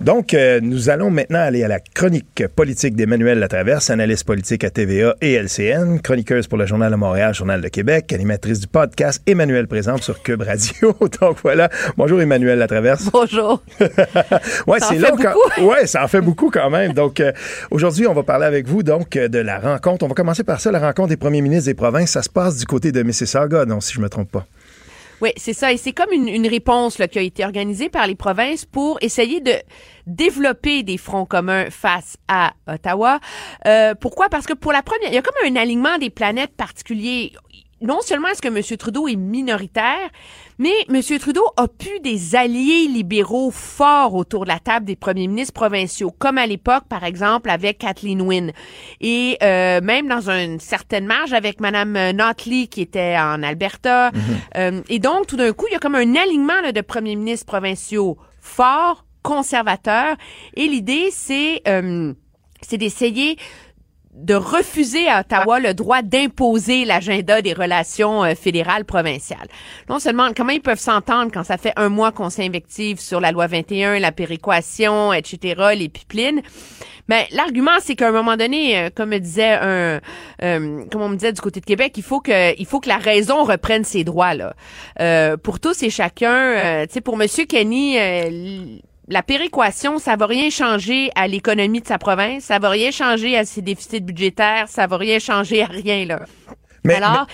Donc, 0.00 0.32
euh, 0.32 0.60
nous 0.62 0.88
allons 0.88 1.10
maintenant 1.10 1.40
aller 1.40 1.62
à 1.62 1.68
la 1.68 1.78
chronique 1.78 2.46
politique 2.56 2.96
d'Emmanuel 2.96 3.38
Latraverse, 3.38 3.90
analyste 3.90 4.24
politique 4.24 4.64
à 4.64 4.70
TVA 4.70 5.14
et 5.20 5.34
LCN, 5.34 6.00
chroniqueuse 6.00 6.46
pour 6.46 6.56
le 6.56 6.64
Journal 6.64 6.90
de 6.90 6.96
Montréal, 6.96 7.34
Journal 7.34 7.60
de 7.60 7.68
Québec, 7.68 8.10
animatrice 8.14 8.60
du 8.60 8.66
podcast 8.66 9.22
Emmanuel 9.26 9.66
présente 9.68 10.02
sur 10.02 10.22
Cube 10.22 10.40
Radio. 10.40 10.96
Donc 11.20 11.36
voilà. 11.42 11.68
Bonjour 11.98 12.18
Emmanuel 12.18 12.58
Latraverse. 12.58 13.10
Bonjour. 13.12 13.62
ouais, 14.66 14.80
c'est 14.80 14.98
là 14.98 15.10
quand... 15.20 15.34
Ouais, 15.62 15.86
ça 15.86 16.02
en 16.02 16.08
fait 16.08 16.22
beaucoup 16.22 16.48
quand 16.50 16.70
même. 16.70 16.94
Donc 16.94 17.20
euh, 17.20 17.32
aujourd'hui, 17.70 18.06
on 18.06 18.14
va 18.14 18.22
parler 18.22 18.46
avec 18.46 18.66
vous 18.66 18.82
donc 18.82 19.10
de 19.10 19.38
la 19.38 19.58
rencontre. 19.58 20.06
On 20.06 20.08
va 20.08 20.14
commencer 20.14 20.44
par 20.44 20.62
ça, 20.62 20.72
la 20.72 20.78
rencontre 20.80 21.10
des 21.10 21.18
premiers 21.18 21.42
ministres 21.42 21.66
des 21.66 21.74
provinces. 21.74 22.12
Ça 22.12 22.22
se 22.22 22.30
passe 22.30 22.56
du 22.56 22.64
côté 22.64 22.90
de 22.90 23.02
Mississauga, 23.02 23.66
donc 23.66 23.82
si 23.82 23.92
je 23.92 24.00
me 24.00 24.08
trompe 24.08 24.30
pas. 24.32 24.46
Oui, 25.20 25.30
c'est 25.36 25.52
ça. 25.52 25.72
Et 25.72 25.76
c'est 25.76 25.92
comme 25.92 26.12
une, 26.12 26.46
réponse 26.46 26.98
là, 26.98 27.08
qui 27.08 27.18
a 27.18 27.22
été 27.22 27.44
organisée 27.44 27.88
par 27.88 28.06
les 28.06 28.14
provinces 28.14 28.64
pour 28.64 28.98
essayer 29.02 29.40
de 29.40 29.52
développer 30.06 30.82
des 30.82 30.96
fronts 30.96 31.26
communs 31.26 31.70
face 31.70 32.16
à 32.28 32.52
Ottawa. 32.66 33.20
Euh, 33.66 33.94
pourquoi? 33.94 34.28
Parce 34.28 34.46
que 34.46 34.54
pour 34.54 34.72
la 34.72 34.82
première, 34.82 35.08
il 35.08 35.14
y 35.14 35.18
a 35.18 35.22
comme 35.22 35.34
un 35.46 35.56
alignement 35.56 35.98
des 35.98 36.10
planètes 36.10 36.54
particulier 36.56 37.32
non 37.80 38.00
seulement 38.02 38.28
est-ce 38.28 38.42
que 38.42 38.48
M. 38.48 38.76
Trudeau 38.76 39.08
est 39.08 39.16
minoritaire, 39.16 40.10
mais 40.58 40.72
M. 40.88 41.00
Trudeau 41.18 41.44
a 41.56 41.68
pu 41.68 42.00
des 42.00 42.36
alliés 42.36 42.86
libéraux 42.88 43.50
forts 43.50 44.14
autour 44.14 44.44
de 44.44 44.48
la 44.48 44.58
table 44.58 44.84
des 44.84 44.96
premiers 44.96 45.26
ministres 45.26 45.54
provinciaux, 45.54 46.12
comme 46.18 46.38
à 46.38 46.46
l'époque, 46.46 46.84
par 46.88 47.04
exemple, 47.04 47.48
avec 47.48 47.78
Kathleen 47.78 48.20
Wynne. 48.20 48.52
Et 49.00 49.38
euh, 49.42 49.80
même 49.80 50.08
dans 50.08 50.28
une 50.30 50.60
certaine 50.60 51.06
marge 51.06 51.32
avec 51.32 51.60
Mme 51.60 52.10
Notley, 52.12 52.66
qui 52.66 52.82
était 52.82 53.16
en 53.18 53.42
Alberta. 53.42 54.10
Mhm. 54.12 54.20
Euh, 54.56 54.82
et 54.88 54.98
donc, 54.98 55.26
tout 55.26 55.36
d'un 55.36 55.52
coup, 55.52 55.66
il 55.68 55.72
y 55.72 55.76
a 55.76 55.78
comme 55.78 55.94
un 55.94 56.14
alignement 56.16 56.60
là, 56.62 56.72
de 56.72 56.80
premiers 56.82 57.16
ministres 57.16 57.46
provinciaux 57.46 58.18
forts, 58.40 59.06
conservateurs. 59.22 60.16
Et 60.54 60.66
l'idée, 60.66 61.08
c'est... 61.10 61.62
Euh, 61.66 62.12
c'est 62.62 62.76
d'essayer 62.76 63.36
de 64.20 64.34
refuser 64.34 65.08
à 65.08 65.20
Ottawa 65.20 65.60
le 65.60 65.74
droit 65.74 66.02
d'imposer 66.02 66.84
l'agenda 66.84 67.42
des 67.42 67.52
relations 67.52 68.24
euh, 68.24 68.34
fédérales 68.34 68.84
provinciales. 68.84 69.48
Non 69.88 69.98
seulement 69.98 70.28
comment 70.36 70.52
ils 70.52 70.60
peuvent 70.60 70.78
s'entendre 70.78 71.30
quand 71.32 71.44
ça 71.44 71.56
fait 71.56 71.72
un 71.76 71.88
mois 71.88 72.12
qu'on 72.12 72.30
s'invective 72.30 73.00
sur 73.00 73.20
la 73.20 73.32
loi 73.32 73.46
21, 73.46 73.98
la 73.98 74.12
péréquation, 74.12 75.12
etc., 75.12 75.72
les 75.76 75.88
pipelines? 75.88 76.42
Mais 77.08 77.26
l'argument, 77.32 77.78
c'est 77.80 77.96
qu'à 77.96 78.08
un 78.08 78.12
moment 78.12 78.36
donné, 78.36 78.78
euh, 78.78 78.90
comme 78.94 79.10
me 79.10 79.18
disait 79.18 79.58
un, 79.60 80.00
euh, 80.42 80.84
comme 80.92 81.02
on 81.02 81.08
me 81.08 81.16
disait 81.16 81.32
du 81.32 81.40
côté 81.40 81.60
de 81.60 81.64
Québec, 81.64 81.94
il 81.96 82.02
faut 82.02 82.20
que, 82.20 82.58
il 82.58 82.66
faut 82.66 82.78
que 82.78 82.88
la 82.88 82.98
raison 82.98 83.44
reprenne 83.44 83.84
ses 83.84 84.04
droits 84.04 84.34
là. 84.34 84.54
pour 85.38 85.58
tous 85.60 85.82
et 85.82 85.90
chacun, 85.90 86.84
tu 86.86 86.94
sais, 86.94 87.00
pour 87.00 87.16
Monsieur 87.16 87.46
Kenny 87.46 87.96
la 89.10 89.22
péréquation, 89.22 89.98
ça 89.98 90.16
va 90.16 90.26
rien 90.26 90.50
changer 90.50 91.10
à 91.16 91.26
l'économie 91.26 91.80
de 91.80 91.86
sa 91.86 91.98
province, 91.98 92.44
ça 92.44 92.58
va 92.58 92.70
rien 92.70 92.92
changer 92.92 93.36
à 93.36 93.44
ses 93.44 93.60
déficits 93.60 94.00
budgétaires, 94.00 94.66
ça 94.68 94.86
va 94.86 94.96
rien 94.96 95.18
changer 95.18 95.62
à 95.62 95.66
rien 95.66 96.06
là. 96.06 96.20
Mais, 96.84 96.94
Alors, 96.94 97.26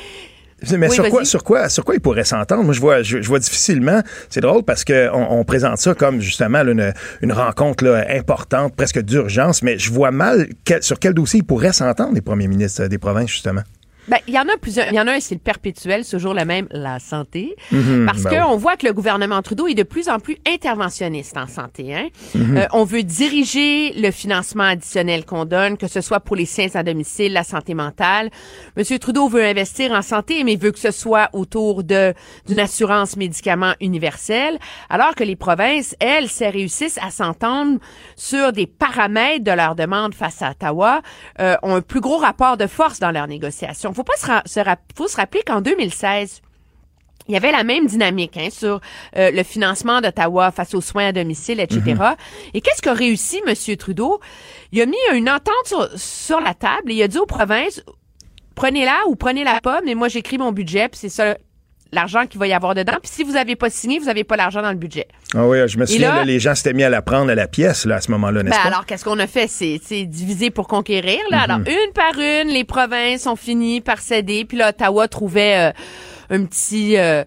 mais, 0.79 0.89
sur, 0.89 1.09
quoi, 1.11 1.25
sur 1.25 1.45
quoi 1.45 1.69
sur 1.69 1.85
quoi 1.85 1.95
il 1.95 2.01
pourrait 2.01 2.25
s'entendre? 2.25 2.65
Moi 2.65 2.73
je 2.73 2.81
vois 2.81 3.03
je, 3.03 3.19
vois 3.19 3.39
difficilement. 3.39 4.01
C'est 4.31 4.41
drôle 4.41 4.63
parce 4.65 4.85
que 4.85 5.11
on, 5.13 5.45
présente 5.45 5.77
ça 5.77 5.95
comme 5.95 6.21
justement 6.21 6.63
une, 6.63 6.95
une 7.21 7.33
rencontre 7.33 7.85
là, 7.85 8.07
importante, 8.09 8.75
presque 8.75 9.01
d'urgence, 9.03 9.63
mais 9.63 9.79
je 9.79 9.93
vois 9.93 10.11
mal 10.11 10.49
sur 10.81 10.99
quel 10.99 11.13
dossier 11.13 11.41
il 11.41 11.45
pourrait 11.45 11.75
s'entendre 11.75 12.15
les 12.15 12.23
premiers 12.23 12.49
ministres 12.49 12.87
des 12.87 12.99
provinces 12.99 13.31
justement. 13.31 13.63
Ben, 14.09 14.19
il 14.29 14.35
y 14.35 14.39
en 14.39 14.49
a 14.49 14.57
plusieurs. 14.57 14.87
Il 14.89 14.95
y 14.95 15.01
en 15.01 15.07
a 15.07 15.13
un, 15.13 15.21
c'est 15.21 15.35
le 15.35 15.41
perpétuel, 15.41 16.05
ce 16.05 16.19
jour 16.19 16.33
le 16.33 16.45
même, 16.45 16.69
la 16.71 16.99
santé. 16.99 17.57
Mhm, 17.73 18.07
parce 18.07 18.23
ben 18.23 18.45
qu'on 18.45 18.57
voit 18.57 18.77
que 18.77 18.87
le 18.87 18.93
gouvernement 18.93 19.43
Trudeau 19.43 19.67
est 19.67 19.75
de 19.75 19.83
plus 19.83 20.09
en 20.09 20.21
plus 20.21 20.37
interventionniste 20.47 21.37
en 21.37 21.47
santé. 21.47 21.95
Hein? 21.95 22.09
Mhm. 22.35 22.57
Euh, 22.57 22.67
on 22.73 22.85
veut 22.85 23.03
diriger 23.03 23.93
le 23.95 24.11
financement 24.11 24.65
additionnel 24.65 25.25
qu'on 25.25 25.45
donne, 25.45 25.77
que 25.77 25.89
ce 25.89 26.01
soit 26.01 26.21
pour 26.21 26.37
les 26.37 26.47
soins 26.47 26.69
à 26.75 26.83
domicile, 26.83 27.33
la 27.33 27.45
santé 27.45 27.75
mentale. 27.75 28.31
Monsieur 28.77 28.99
Trudeau 28.99 29.29
veut 29.29 29.45
investir 29.45 29.93
en 29.93 30.03
santé, 30.03 30.45
mais 30.45 30.57
veut 30.57 30.73
que 30.73 30.79
ce 30.79 30.91
soit 30.91 31.29
autour 31.33 31.83
de 31.83 32.15
d'une 32.47 32.61
assurance 32.61 33.17
médicaments 33.17 33.75
universelle, 33.81 34.59
alors 34.89 35.15
que 35.15 35.25
les 35.25 35.37
provinces, 35.37 35.97
elles, 36.01 36.29
se 36.29 36.45
réussissent 36.45 36.99
à 37.03 37.11
s'entendre 37.11 37.79
sur 38.15 38.53
des 38.53 38.67
paramètres 38.67 39.45
de 39.45 39.51
leurs 39.51 39.75
demandes 39.75 40.15
face 40.15 40.43
à 40.43 40.51
Ottawa, 40.51 41.03
euh, 41.41 41.57
ont 41.63 41.77
un 41.77 41.81
plus 41.81 42.01
gros 42.01 42.19
rapport 42.19 42.57
de 42.57 42.67
force 42.67 43.01
dans 43.01 43.11
leurs 43.11 43.27
négociations 43.27 43.93
faut 43.97 44.05
pas 44.05 44.17
se, 44.17 44.61
faut 44.95 45.09
se 45.09 45.17
rappeler 45.17 45.43
qu'en 45.43 45.61
2016, 45.61 46.43
il 47.29 47.35
y 47.35 47.37
avait 47.37 47.51
la 47.51 47.65
même 47.65 47.87
dynamique 47.87 48.37
hein, 48.37 48.49
sur 48.51 48.81
euh, 49.17 49.31
le 49.31 49.43
financement 49.43 50.01
d'Ottawa 50.01 50.53
face 50.53 50.75
aux 50.75 50.81
soins 50.81 51.07
à 51.07 51.13
domicile, 51.13 51.61
etc. 51.61 51.81
Mm-hmm. 51.83 52.17
Et 52.55 52.61
qu'est-ce 52.61 52.83
qu'a 52.83 52.93
réussi 52.93 53.41
M. 53.47 53.77
Trudeau? 53.77 54.21
Il 54.73 54.81
a 54.81 54.87
mis 54.87 54.97
une 55.13 55.29
entente 55.29 55.97
sur, 55.97 56.41
la 56.41 56.55
table 56.55 56.93
et 56.93 56.95
il 56.95 57.03
a 57.03 57.09
dit 57.09 57.19
aux 57.19 57.27
provinces, 57.27 57.83
prenez-la 58.55 59.07
ou 59.09 59.17
prenez-la 59.17 59.61
pas, 59.61 59.81
mais 59.85 59.95
moi 59.95 60.09
j'écris 60.09 60.39
mon 60.39 60.53
budget, 60.53 60.89
puis 60.89 61.01
c'est 61.01 61.09
ça 61.09 61.37
l'argent 61.93 62.27
qu'il 62.27 62.39
va 62.41 62.47
y 62.47 62.53
avoir 62.53 62.75
dedans. 62.75 62.95
Puis 63.03 63.11
si 63.13 63.25
vous 63.25 63.33
n'avez 63.33 63.57
pas 63.57 63.71
signé, 63.71 63.99
vous 63.99 64.07
n'avez 64.07 64.25
pas 64.25 64.37
l'argent 64.37 64.63
dans 64.63 64.71
le 64.71 64.77
budget. 64.77 65.09
Ah 65.35 65.47
oui, 65.47 65.59
je 65.67 65.79
me 65.79 65.87
souviens, 65.87 66.25
les 66.25 66.41
gens 66.41 66.55
s'étaient 66.55 66.73
mis 66.73 66.85
à 66.85 66.91
la 66.91 67.03
prendre 67.03 67.31
à 67.31 67.35
la 67.35 67.49
pièce 67.49 67.85
là, 67.85 67.97
à 67.97 68.01
ce 68.01 68.11
moment-là, 68.13 68.43
n'est-ce 68.43 68.57
ben 68.57 68.63
pas? 68.63 68.69
Alors, 68.69 68.87
qu'est-ce 68.87 69.05
qu'on 69.05 69.19
a 69.19 69.27
fait? 69.27 69.49
C'est 69.49 70.05
diviser 70.05 70.51
pour 70.51 70.69
conquérir. 70.69 71.21
Là. 71.31 71.43
Alors, 71.43 71.59
mhm. 71.59 71.69
une 71.69 71.93
par 71.93 72.19
une, 72.19 72.49
les 72.49 72.65
provinces 72.65 73.27
ont 73.27 73.37
fini 73.37 73.81
par 73.81 73.99
céder. 73.99 74.45
Puis 74.45 74.59
là, 74.59 74.71
Ottawa 74.71 75.09
trouvait 75.09 75.71
euh, 75.71 75.73
un 76.31 76.45
petit... 76.45 76.97
Euh, 76.97 77.25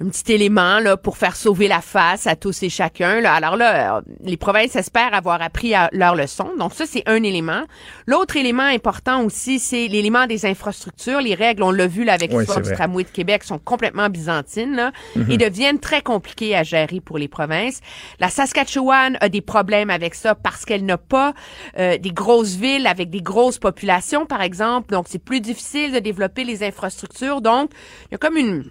un 0.00 0.08
petit 0.08 0.32
élément 0.32 0.80
là 0.80 0.96
pour 0.96 1.16
faire 1.16 1.36
sauver 1.36 1.68
la 1.68 1.80
face 1.80 2.26
à 2.26 2.36
tous 2.36 2.62
et 2.62 2.68
chacun. 2.68 3.20
Là. 3.20 3.34
Alors 3.34 3.56
là, 3.56 3.98
euh, 3.98 4.00
les 4.22 4.36
provinces 4.36 4.76
espèrent 4.76 5.14
avoir 5.14 5.40
appris 5.42 5.74
leur 5.92 6.14
leçon. 6.14 6.50
Donc 6.58 6.74
ça, 6.74 6.84
c'est 6.86 7.02
un 7.06 7.22
élément. 7.22 7.62
L'autre 8.06 8.36
élément 8.36 8.64
important 8.64 9.22
aussi, 9.22 9.58
c'est 9.58 9.88
l'élément 9.88 10.26
des 10.26 10.46
infrastructures. 10.46 11.20
Les 11.20 11.34
règles, 11.34 11.62
on 11.62 11.70
l'a 11.70 11.86
vu 11.86 12.04
là, 12.04 12.14
avec 12.14 12.32
le 12.32 12.44
du 12.44 12.72
tramway 12.72 13.04
de 13.04 13.08
Québec, 13.08 13.44
sont 13.44 13.58
complètement 13.58 14.08
byzantines 14.08 14.74
là, 14.74 14.92
mhm. 15.16 15.30
et 15.30 15.36
deviennent 15.36 15.78
très 15.78 16.02
compliquées 16.02 16.56
à 16.56 16.62
gérer 16.62 17.00
pour 17.00 17.18
les 17.18 17.28
provinces. 17.28 17.80
La 18.20 18.28
Saskatchewan 18.28 19.16
a 19.20 19.28
des 19.28 19.40
problèmes 19.40 19.90
avec 19.90 20.14
ça 20.14 20.34
parce 20.34 20.64
qu'elle 20.64 20.84
n'a 20.84 20.98
pas 20.98 21.34
euh, 21.78 21.98
des 21.98 22.12
grosses 22.12 22.56
villes 22.56 22.86
avec 22.86 23.10
des 23.10 23.22
grosses 23.22 23.58
populations, 23.58 24.26
par 24.26 24.42
exemple. 24.42 24.92
Donc 24.92 25.06
c'est 25.08 25.22
plus 25.22 25.40
difficile 25.40 25.92
de 25.92 25.98
développer 25.98 26.44
les 26.44 26.62
infrastructures. 26.62 27.40
Donc 27.40 27.70
il 28.06 28.12
y 28.12 28.14
a 28.14 28.18
comme 28.18 28.36
une 28.36 28.64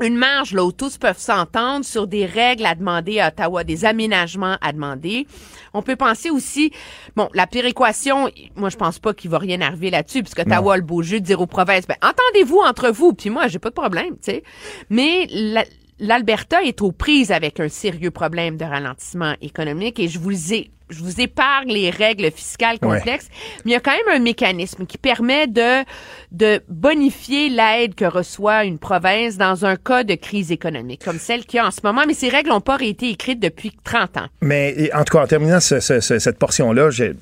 une 0.00 0.16
marge 0.16 0.52
là 0.52 0.64
où 0.64 0.72
tous 0.72 0.98
peuvent 0.98 1.18
s'entendre 1.18 1.84
sur 1.84 2.06
des 2.06 2.26
règles 2.26 2.66
à 2.66 2.74
demander 2.74 3.20
à 3.20 3.28
Ottawa, 3.28 3.64
des 3.64 3.84
aménagements 3.84 4.56
à 4.60 4.72
demander. 4.72 5.26
On 5.74 5.82
peut 5.82 5.96
penser 5.96 6.30
aussi, 6.30 6.70
bon, 7.16 7.28
la 7.34 7.46
péréquation, 7.46 8.30
moi 8.56 8.70
je 8.70 8.76
pense 8.76 8.98
pas 8.98 9.14
qu'il 9.14 9.30
va 9.30 9.38
rien 9.38 9.60
arriver 9.60 9.90
là-dessus, 9.90 10.22
puisque 10.22 10.40
Ottawa 10.40 10.74
a 10.74 10.76
le 10.76 10.82
beau 10.82 11.02
jeu 11.02 11.20
de 11.20 11.24
dire 11.24 11.40
aux 11.40 11.46
provinces, 11.46 11.86
ben 11.86 11.96
entendez-vous 12.02 12.58
entre 12.58 12.90
vous, 12.90 13.12
puis 13.12 13.30
moi 13.30 13.48
j'ai 13.48 13.58
pas 13.58 13.70
de 13.70 13.74
problème, 13.74 14.14
tu 14.14 14.32
sais. 14.32 14.42
Mais 14.90 15.28
l'Alberta 15.98 16.62
est 16.62 16.82
aux 16.82 16.92
prises 16.92 17.32
avec 17.32 17.60
un 17.60 17.68
sérieux 17.68 18.10
problème 18.10 18.56
de 18.56 18.64
ralentissement 18.64 19.34
économique 19.40 19.98
et 19.98 20.08
je 20.08 20.18
vous 20.18 20.52
ai 20.52 20.70
je 20.90 21.02
vous 21.02 21.20
épargne 21.20 21.72
les 21.72 21.90
règles 21.90 22.30
fiscales 22.30 22.78
complexes, 22.78 23.28
mais 23.64 23.70
il 23.70 23.74
y 23.74 23.76
a 23.76 23.80
quand 23.80 23.92
même 23.92 24.16
un 24.16 24.22
mécanisme 24.22 24.86
qui 24.86 24.98
permet 24.98 25.46
de, 25.46 25.84
de 26.32 26.60
bonifier 26.68 27.48
l'aide 27.48 27.94
que 27.94 28.04
reçoit 28.04 28.64
une 28.64 28.78
province 28.78 29.36
dans 29.36 29.64
un 29.64 29.76
cas 29.76 30.04
de 30.04 30.14
crise 30.14 30.52
économique, 30.52 31.04
comme 31.04 31.18
celle 31.18 31.44
qu'il 31.44 31.58
y 31.58 31.60
a 31.60 31.66
en 31.66 31.70
ce 31.70 31.80
moment, 31.82 32.02
mais 32.06 32.14
ces 32.14 32.28
règles 32.28 32.50
n'ont 32.50 32.60
pas 32.60 32.78
été 32.80 33.10
écrites 33.10 33.40
depuis 33.40 33.76
30 33.84 34.16
ans. 34.16 34.26
Mais 34.40 34.90
en 34.94 35.04
tout 35.04 35.16
cas, 35.16 35.24
en 35.24 35.26
terminant 35.26 35.60
cette 35.60 36.38
portion-là, 36.38 36.90
j'ai 36.90 37.14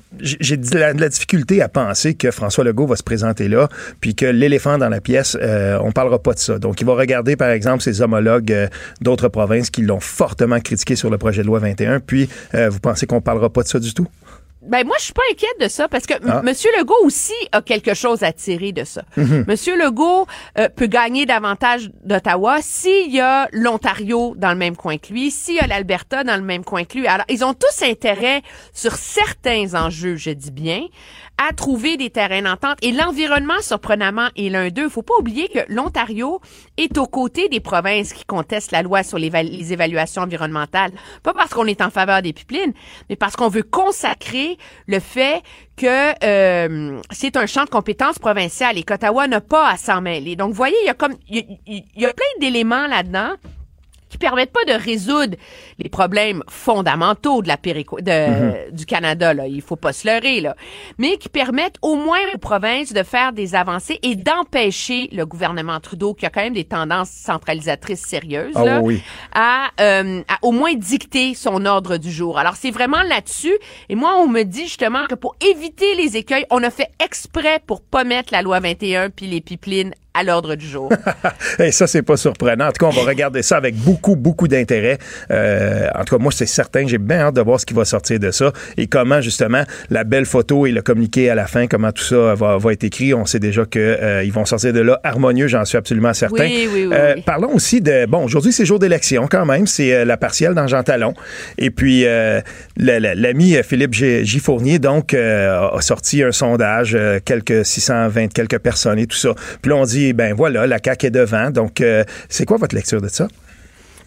de 0.57 0.77
la, 0.77 0.93
difficulté 1.09 1.61
à 1.61 1.69
penser 1.69 2.15
que 2.15 2.31
François 2.31 2.63
Legault 2.63 2.87
va 2.87 2.95
se 2.95 3.03
présenter 3.03 3.47
là, 3.47 3.69
puis 4.01 4.15
que 4.15 4.25
l'éléphant 4.25 4.77
dans 4.77 4.89
la 4.89 5.01
pièce, 5.01 5.37
euh, 5.41 5.79
on 5.81 5.91
parlera 5.91 6.19
pas 6.19 6.33
de 6.33 6.39
ça. 6.39 6.59
Donc, 6.59 6.81
il 6.81 6.87
va 6.87 6.93
regarder, 6.93 7.35
par 7.35 7.49
exemple, 7.49 7.83
ses 7.83 8.01
homologues 8.01 8.51
euh, 8.51 8.67
d'autres 9.01 9.27
provinces 9.27 9.69
qui 9.69 9.81
l'ont 9.81 9.99
fortement 9.99 10.59
critiqué 10.59 10.95
sur 10.95 11.09
le 11.09 11.17
projet 11.17 11.41
de 11.41 11.47
loi 11.47 11.59
21, 11.59 11.99
puis 11.99 12.29
euh, 12.53 12.69
vous 12.69 12.79
pensez 12.79 13.05
qu'on 13.05 13.21
parlera 13.21 13.49
pas 13.49 13.54
de 13.63 13.67
ça 13.67 13.79
du 13.79 13.93
tout? 13.93 14.07
Ben 14.65 14.85
moi, 14.85 14.95
je 14.97 15.05
suis 15.05 15.13
pas 15.13 15.21
inquiète 15.31 15.59
de 15.61 15.67
ça 15.67 15.87
parce 15.87 16.07
que 16.07 16.13
M. 16.13 16.23
Ah. 16.27 16.41
Monsieur 16.41 16.71
Legault 16.77 17.03
aussi 17.03 17.33
a 17.51 17.61
quelque 17.61 17.93
chose 17.93 18.23
à 18.23 18.31
tirer 18.31 18.71
de 18.71 18.83
ça. 18.83 19.03
Mhm. 19.15 19.45
Monsieur 19.47 19.77
Legault 19.77 20.25
euh, 20.57 20.69
peut 20.69 20.87
gagner 20.87 21.25
davantage 21.25 21.91
d'Ottawa 22.03 22.57
s'il 22.61 23.13
y 23.13 23.19
a 23.19 23.47
l'Ontario 23.51 24.33
dans 24.35 24.49
le 24.49 24.57
même 24.57 24.75
coin 24.75 24.97
que 24.97 25.13
lui, 25.13 25.29
s'il 25.29 25.55
y 25.55 25.59
a 25.59 25.67
l'Alberta 25.67 26.23
dans 26.23 26.37
le 26.37 26.43
même 26.43 26.63
coin 26.63 26.83
que 26.83 26.97
lui. 26.97 27.05
Alors, 27.05 27.25
ils 27.29 27.45
ont 27.45 27.53
tous 27.53 27.83
intérêt 27.83 28.41
sur 28.73 28.95
certains 28.95 29.75
enjeux, 29.75 30.15
je 30.15 30.31
dis 30.31 30.51
bien, 30.51 30.85
à 31.37 31.53
trouver 31.53 31.97
des 31.97 32.09
terrains 32.09 32.41
d'entente. 32.41 32.77
Et 32.81 32.91
l'environnement, 32.91 33.61
surprenamment, 33.61 34.29
est 34.35 34.49
l'un 34.49 34.69
d'eux. 34.69 34.89
Faut 34.89 35.01
pas 35.01 35.15
oublier 35.19 35.49
que 35.49 35.59
l'Ontario 35.67 36.39
est 36.77 36.97
aux 36.97 37.07
côtés 37.07 37.49
des 37.49 37.59
provinces 37.59 38.13
qui 38.13 38.25
contestent 38.25 38.71
la 38.71 38.81
loi 38.81 39.03
sur 39.03 39.17
les, 39.17 39.31
évaluations 39.73 40.23
environnementales. 40.23 40.91
Pas 41.23 41.33
parce 41.33 41.53
qu'on 41.53 41.65
est 41.65 41.81
en 41.81 41.89
faveur 41.89 42.21
des 42.21 42.33
pipelines, 42.33 42.73
mais 43.09 43.15
parce 43.15 43.35
qu'on 43.35 43.49
veut 43.49 43.63
consacrer 43.63 44.57
le 44.87 44.99
fait 44.99 45.41
que 45.75 46.13
euh, 46.23 47.01
c'est 47.11 47.35
un 47.35 47.45
champ 47.45 47.65
de 47.65 47.69
compétences 47.69 48.19
provincial 48.19 48.77
et 48.77 48.83
qu'Ottawa 48.83 49.27
n'a 49.27 49.41
pas 49.41 49.69
à 49.69 49.77
s'en 49.77 50.01
mêler. 50.01 50.35
Donc, 50.35 50.49
vous 50.49 50.55
voyez, 50.55 50.77
il 50.83 50.87
y 50.87 50.89
a 50.89 50.93
comme 50.93 51.15
il 51.27 51.83
y 51.97 52.05
a 52.05 52.13
plein 52.13 52.25
d'éléments 52.39 52.87
là-dedans 52.87 53.35
qui 54.15 54.19
permettent 54.19 54.53
pas 54.53 54.63
de 54.65 54.81
résoudre 54.81 55.35
les 55.77 55.89
problèmes 55.89 56.41
fondamentaux 56.49 57.41
de 57.41 57.49
la 57.49 57.57
périco 57.57 57.99
de, 57.99 58.11
mm-hmm. 58.11 58.71
du 58.71 58.85
Canada 58.85 59.33
là, 59.33 59.45
il 59.45 59.61
faut 59.61 59.75
pas 59.75 59.91
se 59.91 60.07
leurrer 60.07 60.39
là, 60.39 60.55
mais 60.97 61.17
qui 61.17 61.27
permettent 61.27 61.75
au 61.81 61.95
moins 61.95 62.19
aux 62.33 62.37
provinces 62.37 62.93
de 62.93 63.03
faire 63.03 63.33
des 63.33 63.55
avancées 63.55 63.99
et 64.03 64.15
d'empêcher 64.15 65.09
le 65.11 65.25
gouvernement 65.25 65.81
Trudeau 65.81 66.13
qui 66.13 66.25
a 66.25 66.29
quand 66.29 66.41
même 66.41 66.53
des 66.53 66.63
tendances 66.63 67.09
centralisatrices 67.09 68.05
sérieuses 68.05 68.53
ah 68.55 68.63
là, 68.63 68.79
oui. 68.81 69.03
à, 69.33 69.67
euh, 69.81 70.21
à 70.29 70.37
au 70.41 70.53
moins 70.53 70.73
dicter 70.75 71.33
son 71.33 71.65
ordre 71.65 71.97
du 71.97 72.11
jour. 72.11 72.39
Alors 72.39 72.55
c'est 72.55 72.71
vraiment 72.71 73.03
là-dessus 73.03 73.57
et 73.89 73.95
moi 73.95 74.15
on 74.17 74.27
me 74.27 74.43
dit 74.43 74.63
justement 74.63 75.07
que 75.07 75.15
pour 75.15 75.35
éviter 75.41 75.93
les 75.95 76.15
écueils, 76.15 76.45
on 76.51 76.63
a 76.63 76.69
fait 76.69 76.89
exprès 77.03 77.59
pour 77.67 77.81
pas 77.81 78.05
mettre 78.05 78.31
la 78.31 78.41
loi 78.41 78.61
21 78.61 79.09
puis 79.09 79.27
les 79.27 79.41
pipelines 79.41 79.93
à 80.15 80.23
l'ordre 80.23 80.55
du 80.55 80.67
jour. 80.67 80.89
Et 81.59 81.71
ça, 81.71 81.87
c'est 81.87 82.01
pas 82.01 82.17
surprenant. 82.17 82.67
En 82.67 82.71
tout 82.71 82.85
cas, 82.85 82.87
on 82.87 83.03
va 83.03 83.07
regarder 83.09 83.41
ça 83.41 83.57
avec 83.57 83.75
beaucoup, 83.75 84.15
beaucoup 84.15 84.47
d'intérêt. 84.47 84.97
Euh, 85.31 85.87
en 85.95 86.03
tout 86.03 86.15
cas, 86.15 86.21
moi, 86.21 86.31
c'est 86.31 86.45
certain, 86.45 86.87
j'ai 86.87 86.97
bien 86.97 87.19
hâte 87.19 87.35
de 87.35 87.41
voir 87.41 87.59
ce 87.59 87.65
qui 87.65 87.73
va 87.73 87.85
sortir 87.85 88.19
de 88.19 88.31
ça 88.31 88.51
et 88.77 88.87
comment, 88.87 89.21
justement, 89.21 89.63
la 89.89 90.03
belle 90.03 90.25
photo 90.25 90.65
et 90.65 90.71
le 90.71 90.81
communiqué 90.81 91.29
à 91.29 91.35
la 91.35 91.47
fin, 91.47 91.67
comment 91.67 91.91
tout 91.91 92.03
ça 92.03 92.35
va, 92.35 92.57
va 92.57 92.73
être 92.73 92.83
écrit. 92.83 93.13
On 93.13 93.25
sait 93.25 93.39
déjà 93.39 93.65
qu'ils 93.65 93.81
euh, 93.81 94.29
vont 94.31 94.45
sortir 94.45 94.73
de 94.73 94.81
là 94.81 94.99
harmonieux, 95.03 95.47
j'en 95.47 95.65
suis 95.65 95.77
absolument 95.77 96.13
certain. 96.13 96.45
Oui, 96.45 96.69
oui, 96.71 96.85
oui, 96.85 96.93
euh, 96.93 97.15
Parlons 97.25 97.53
aussi 97.53 97.81
de, 97.81 98.05
bon, 98.05 98.23
aujourd'hui, 98.23 98.51
c'est 98.51 98.65
jour 98.65 98.79
d'élection 98.79 99.27
quand 99.29 99.45
même, 99.45 99.67
c'est 99.67 99.93
euh, 99.93 100.05
la 100.05 100.17
partielle 100.17 100.53
dans 100.53 100.67
Jean 100.67 100.83
Talon. 100.83 101.13
Et 101.57 101.71
puis, 101.71 102.05
euh, 102.05 102.41
l'ami 102.77 103.55
Philippe 103.63 103.93
G. 103.93 104.25
Fournier, 104.39 104.79
donc, 104.79 105.13
a 105.13 105.77
sorti 105.79 106.23
un 106.23 106.31
sondage, 106.31 106.97
quelques 107.25 107.65
620, 107.65 108.33
quelques 108.33 108.59
personnes 108.59 108.99
et 108.99 109.07
tout 109.07 109.17
ça. 109.17 109.33
Puis 109.61 109.69
là, 109.69 109.77
on 109.77 109.83
dit, 109.83 110.04
ben 110.13 110.33
voilà, 110.33 110.67
la 110.67 110.79
CAQ 110.83 111.07
est 111.07 111.11
devant. 111.11 111.51
Donc, 111.51 111.81
euh, 111.81 112.03
c'est 112.29 112.45
quoi 112.45 112.57
votre 112.57 112.75
lecture 112.75 113.01
de 113.01 113.07
ça? 113.07 113.27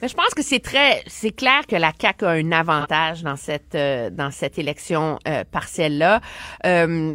Mais 0.01 0.07
je 0.07 0.15
pense 0.15 0.33
que 0.33 0.45
c'est 0.45 0.61
très, 0.61 1.03
c'est 1.09 1.33
clair 1.33 1.67
que 1.67 1.75
la 1.75 1.91
CAQ 2.01 2.25
a 2.25 2.31
un 2.31 2.53
avantage 2.53 3.25
dans 3.25 3.35
cette 3.35 3.75
euh, 3.75 4.11
dans 4.11 4.31
cette 4.31 4.57
élection 4.57 5.19
euh, 5.27 5.43
partielle 5.51 5.99
là, 5.99 6.21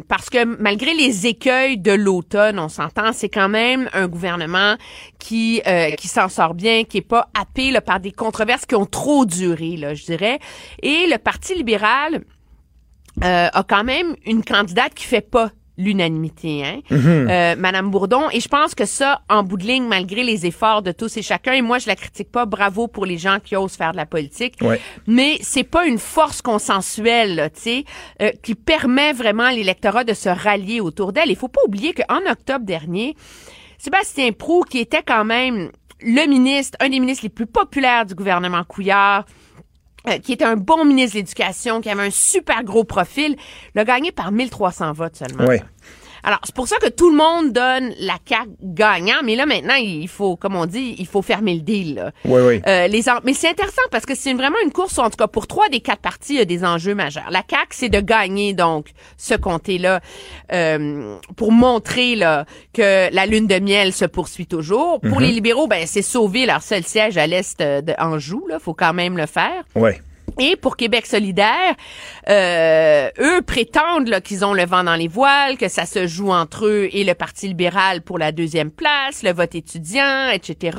parce 0.06 0.28
que 0.28 0.44
malgré 0.44 0.92
les 0.92 1.26
écueils 1.26 1.78
de 1.78 1.92
l'automne, 1.92 2.58
on 2.58 2.68
s'entend, 2.68 3.14
c'est 3.14 3.30
quand 3.30 3.48
même 3.48 3.88
un 3.94 4.06
gouvernement 4.06 4.76
qui 5.18 5.62
qui 5.96 6.08
s'en 6.08 6.28
sort 6.28 6.52
bien, 6.52 6.84
qui 6.84 6.98
est 6.98 7.08
pas 7.08 7.30
happé 7.38 7.70
là, 7.70 7.80
par 7.80 8.00
des 8.00 8.12
controverses 8.12 8.66
qui 8.66 8.74
ont 8.74 8.86
trop 8.86 9.24
duré, 9.24 9.76
là, 9.78 9.94
je 9.94 10.04
dirais. 10.04 10.38
Et 10.82 11.06
le 11.10 11.16
Parti 11.16 11.54
libéral 11.54 12.22
a 13.22 13.64
quand 13.66 13.84
même 13.84 14.14
une 14.26 14.44
candidate 14.44 14.92
qui 14.92 15.04
fait 15.04 15.22
pas 15.22 15.52
l'unanimité, 15.76 16.64
hein, 16.64 16.80
Mhm. 16.90 17.26
euh, 17.30 17.56
Madame 17.56 17.90
Bourdon. 17.90 18.28
Et 18.32 18.40
je 18.40 18.48
pense 18.48 18.74
que 18.74 18.84
ça, 18.84 19.22
en 19.28 19.42
bout 19.42 19.56
de 19.56 19.64
ligne, 19.64 19.84
malgré 19.86 20.22
les 20.22 20.46
efforts 20.46 20.82
de 20.82 20.92
tous 20.92 21.16
et 21.16 21.22
chacun, 21.22 21.52
et 21.52 21.62
moi 21.62 21.78
je 21.78 21.86
la 21.88 21.96
critique 21.96 22.30
pas, 22.30 22.46
bravo 22.46 22.86
pour 22.88 23.06
les 23.06 23.18
gens 23.18 23.38
qui 23.42 23.56
osent 23.56 23.76
faire 23.76 23.92
de 23.92 23.96
la 23.96 24.06
politique, 24.06 24.54
Ouais. 24.60 24.80
mais 25.06 25.38
c'est 25.40 25.64
pas 25.64 25.86
une 25.86 25.98
force 25.98 26.42
consensuelle, 26.42 27.34
là, 27.36 27.50
tu 27.50 27.60
sais, 27.60 27.84
euh, 28.22 28.30
qui 28.42 28.54
permet 28.54 29.12
vraiment 29.12 29.44
à 29.44 29.52
l'électorat 29.52 30.04
de 30.04 30.14
se 30.14 30.28
rallier 30.28 30.80
autour 30.80 31.12
d'elle. 31.12 31.30
Il 31.30 31.36
faut 31.36 31.48
pas 31.48 31.60
oublier 31.66 31.92
qu'en 31.92 32.20
octobre 32.30 32.64
dernier, 32.64 33.16
Sébastien 33.78 34.32
Prou, 34.32 34.62
qui 34.68 34.78
était 34.78 35.02
quand 35.02 35.24
même 35.24 35.70
le 36.00 36.28
ministre, 36.28 36.76
un 36.80 36.88
des 36.88 37.00
ministres 37.00 37.24
les 37.24 37.30
plus 37.30 37.46
populaires 37.46 38.06
du 38.06 38.14
gouvernement 38.14 38.62
Couillard, 38.64 39.24
euh, 40.08 40.18
qui 40.18 40.32
était 40.32 40.44
un 40.44 40.56
bon 40.56 40.84
ministre 40.84 41.14
de 41.14 41.20
l'Éducation, 41.20 41.80
qui 41.80 41.90
avait 41.90 42.06
un 42.06 42.10
super 42.10 42.62
gros 42.64 42.84
profil, 42.84 43.36
l'a 43.74 43.84
gagné 43.84 44.12
par 44.12 44.32
1300 44.32 44.92
votes 44.92 45.16
seulement. 45.16 45.46
Ouais. 45.46 45.62
Alors, 46.24 46.40
c'est 46.44 46.54
pour 46.54 46.66
ça 46.66 46.76
que 46.78 46.88
tout 46.88 47.10
le 47.10 47.16
monde 47.16 47.52
donne 47.52 47.92
la 48.00 48.14
CAQ 48.26 48.48
gagnant, 48.62 49.16
mais 49.22 49.36
là, 49.36 49.44
maintenant, 49.46 49.74
il 49.74 50.08
faut, 50.08 50.36
comme 50.36 50.56
on 50.56 50.66
dit, 50.66 50.94
il 50.98 51.06
faut 51.06 51.22
fermer 51.22 51.54
le 51.54 51.60
deal. 51.60 51.94
Là. 51.96 52.10
Oui, 52.24 52.40
oui. 52.42 52.62
Euh, 52.66 52.86
les 52.88 53.08
en- 53.10 53.20
Mais 53.24 53.34
c'est 53.34 53.48
intéressant 53.50 53.82
parce 53.90 54.06
que 54.06 54.14
c'est 54.14 54.32
vraiment 54.34 54.56
une 54.64 54.72
course, 54.72 54.98
en 54.98 55.10
tout 55.10 55.16
cas 55.16 55.26
pour 55.26 55.46
trois 55.46 55.68
des 55.68 55.80
quatre 55.80 56.00
partis, 56.00 56.34
il 56.34 56.38
y 56.38 56.42
a 56.42 56.44
des 56.46 56.64
enjeux 56.64 56.94
majeurs. 56.94 57.28
La 57.30 57.42
CAQ, 57.48 57.66
c'est 57.70 57.88
de 57.90 58.00
gagner, 58.00 58.54
donc, 58.54 58.88
ce 59.18 59.34
comté-là 59.34 60.00
euh, 60.52 61.16
pour 61.36 61.52
montrer 61.52 62.16
là, 62.16 62.46
que 62.72 63.12
la 63.14 63.26
lune 63.26 63.46
de 63.46 63.58
miel 63.58 63.92
se 63.92 64.04
poursuit 64.04 64.46
toujours. 64.46 65.00
Pour 65.00 65.20
les 65.20 65.30
libéraux, 65.30 65.66
ben 65.66 65.86
c'est 65.86 66.02
sauver 66.02 66.46
leur 66.46 66.62
seul 66.62 66.84
siège 66.84 67.18
à 67.18 67.26
l'est 67.26 67.60
euh, 67.60 67.80
de 67.82 67.92
Anjou. 67.98 68.46
Là, 68.48 68.58
faut 68.58 68.74
quand 68.74 68.94
même 68.94 69.16
le 69.16 69.26
faire. 69.26 69.62
Ouais. 69.74 70.00
Et 70.40 70.56
pour 70.56 70.76
Québec 70.76 71.06
solidaire, 71.06 71.74
euh, 72.28 73.08
eux 73.20 73.42
prétendent 73.42 74.08
là, 74.08 74.20
qu'ils 74.20 74.44
ont 74.44 74.54
le 74.54 74.64
vent 74.64 74.82
dans 74.82 74.94
les 74.96 75.06
voiles, 75.08 75.56
que 75.56 75.68
ça 75.68 75.86
se 75.86 76.06
joue 76.06 76.30
entre 76.32 76.66
eux 76.66 76.88
et 76.92 77.04
le 77.04 77.14
Parti 77.14 77.46
libéral 77.48 78.00
pour 78.02 78.18
la 78.18 78.32
deuxième 78.32 78.70
place, 78.70 79.22
le 79.22 79.32
vote 79.32 79.54
étudiant, 79.54 80.28
etc. 80.32 80.76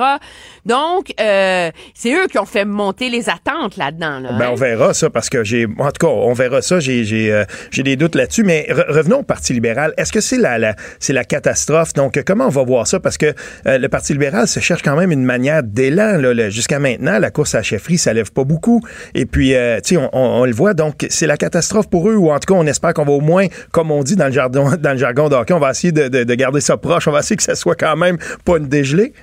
Donc, 0.65 1.13
euh, 1.21 1.71
c'est 1.93 2.13
eux 2.13 2.27
qui 2.27 2.37
ont 2.37 2.45
fait 2.45 2.65
monter 2.65 3.09
les 3.09 3.29
attentes 3.29 3.77
là-dedans. 3.77 4.19
Là, 4.19 4.31
Ben, 4.33 4.41
hein? 4.45 4.49
on 4.51 4.55
verra 4.55 4.93
ça 4.93 5.09
parce 5.09 5.29
que 5.29 5.43
j'ai, 5.43 5.65
en 5.77 5.91
tout 5.91 6.05
cas, 6.05 6.11
on 6.11 6.33
verra 6.33 6.61
ça. 6.61 6.79
J'ai, 6.79 7.03
j'ai, 7.05 7.31
euh, 7.31 7.45
j'ai 7.71 7.83
des 7.83 7.95
doutes 7.95 8.15
là-dessus. 8.15 8.43
Mais 8.43 8.65
re- 8.69 8.91
revenons 8.91 9.19
au 9.19 9.23
Parti 9.23 9.53
libéral. 9.53 9.93
Est-ce 9.97 10.11
que 10.11 10.21
c'est 10.21 10.37
la, 10.37 10.57
la- 10.57 10.75
c'est 10.99 11.13
la 11.13 11.23
catastrophe? 11.23 11.93
Donc, 11.93 12.21
comment 12.25 12.47
on 12.47 12.49
va 12.49 12.63
voir 12.63 12.87
ça? 12.87 12.99
Parce 12.99 13.17
que 13.17 13.33
euh, 13.67 13.77
le 13.77 13.87
Parti 13.89 14.13
libéral 14.13 14.47
se 14.47 14.59
cherche 14.59 14.81
quand 14.81 14.95
même 14.97 15.11
une 15.11 15.23
manière 15.23 15.63
d'élan. 15.63 16.17
Là, 16.17 16.49
jusqu'à 16.49 16.79
maintenant, 16.79 17.19
la 17.19 17.31
course 17.31 17.55
à 17.55 17.59
la 17.59 17.63
chefferie, 17.63 17.97
ça 17.97 18.11
lève 18.13 18.31
pas 18.31 18.43
beaucoup. 18.43 18.81
Et 19.13 19.25
puis, 19.25 19.34
euh, 19.41 19.79
tu 19.81 19.95
sais, 19.95 19.97
on, 19.97 20.09
on- 20.13 20.41
on 20.41 20.45
le 20.45 20.53
voit. 20.53 20.73
Donc, 20.73 21.05
c'est 21.09 21.27
la 21.27 21.37
catastrophe 21.37 21.89
pour 21.89 22.09
eux. 22.09 22.15
Ou 22.15 22.31
en 22.31 22.39
tout 22.39 22.53
cas, 22.53 22.59
on 22.59 22.65
espère 22.67 22.93
qu'on 22.93 23.05
va 23.05 23.11
au 23.11 23.21
moins, 23.21 23.47
comme 23.71 23.91
on 23.91 24.03
dit 24.03 24.15
dans 24.15 24.27
le 24.27 24.31
jargon, 24.31 24.71
dans 24.79 24.91
le 24.93 24.97
jargon 24.97 25.29
de 25.29 25.35
hockey, 25.35 25.53
on 25.53 25.59
va 25.59 25.71
essayer 25.71 25.91
de, 25.91 26.07
de- 26.07 26.23
de 26.23 26.35
garder 26.35 26.61
ça 26.61 26.77
proche. 26.77 27.07
On 27.07 27.11
va 27.11 27.19
essayer 27.19 27.35
que 27.35 27.43
ça 27.43 27.55
soit 27.55 27.75
quand 27.75 27.95
même 27.95 28.17
pas 28.45 28.57
une 28.57 28.67
dégelée. 28.67 29.13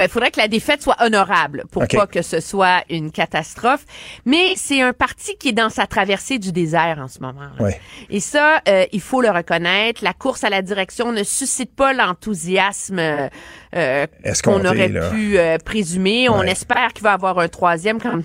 Il 0.00 0.06
faudrait 0.08 0.30
que 0.30 0.38
la 0.38 0.46
défaite 0.46 0.80
soit 0.82 0.96
honorable 1.04 1.64
pour 1.72 1.82
pas 1.88 2.06
que 2.06 2.22
ce 2.22 2.38
soit 2.38 2.82
une 2.88 3.10
catastrophe. 3.10 3.84
Mais 4.26 4.52
c'est 4.54 4.80
un 4.80 4.92
parti 4.92 5.34
qui 5.40 5.48
est 5.48 5.52
dans 5.52 5.70
sa 5.70 5.86
traversée 5.88 6.38
du 6.38 6.52
désert 6.52 6.98
en 7.02 7.08
ce 7.08 7.18
moment. 7.20 7.48
Ouais. 7.58 7.80
Et 8.08 8.20
ça, 8.20 8.60
euh, 8.68 8.84
il 8.92 9.00
faut 9.00 9.22
le 9.22 9.30
reconnaître. 9.30 10.04
La 10.04 10.12
course 10.12 10.44
à 10.44 10.50
la 10.50 10.62
direction 10.62 11.10
ne 11.10 11.24
suscite 11.24 11.74
pas 11.74 11.94
l'enthousiasme 11.94 13.00
euh, 13.74 14.06
qu'on 14.44 14.64
aurait 14.64 14.88
là? 14.88 15.10
pu 15.10 15.36
euh, 15.38 15.56
présumer. 15.64 16.28
On 16.28 16.42
espère 16.42 16.92
qu'il 16.92 17.02
va 17.02 17.14
avoir 17.14 17.38
un 17.40 17.48
troisième 17.48 17.98
can- 18.00 18.20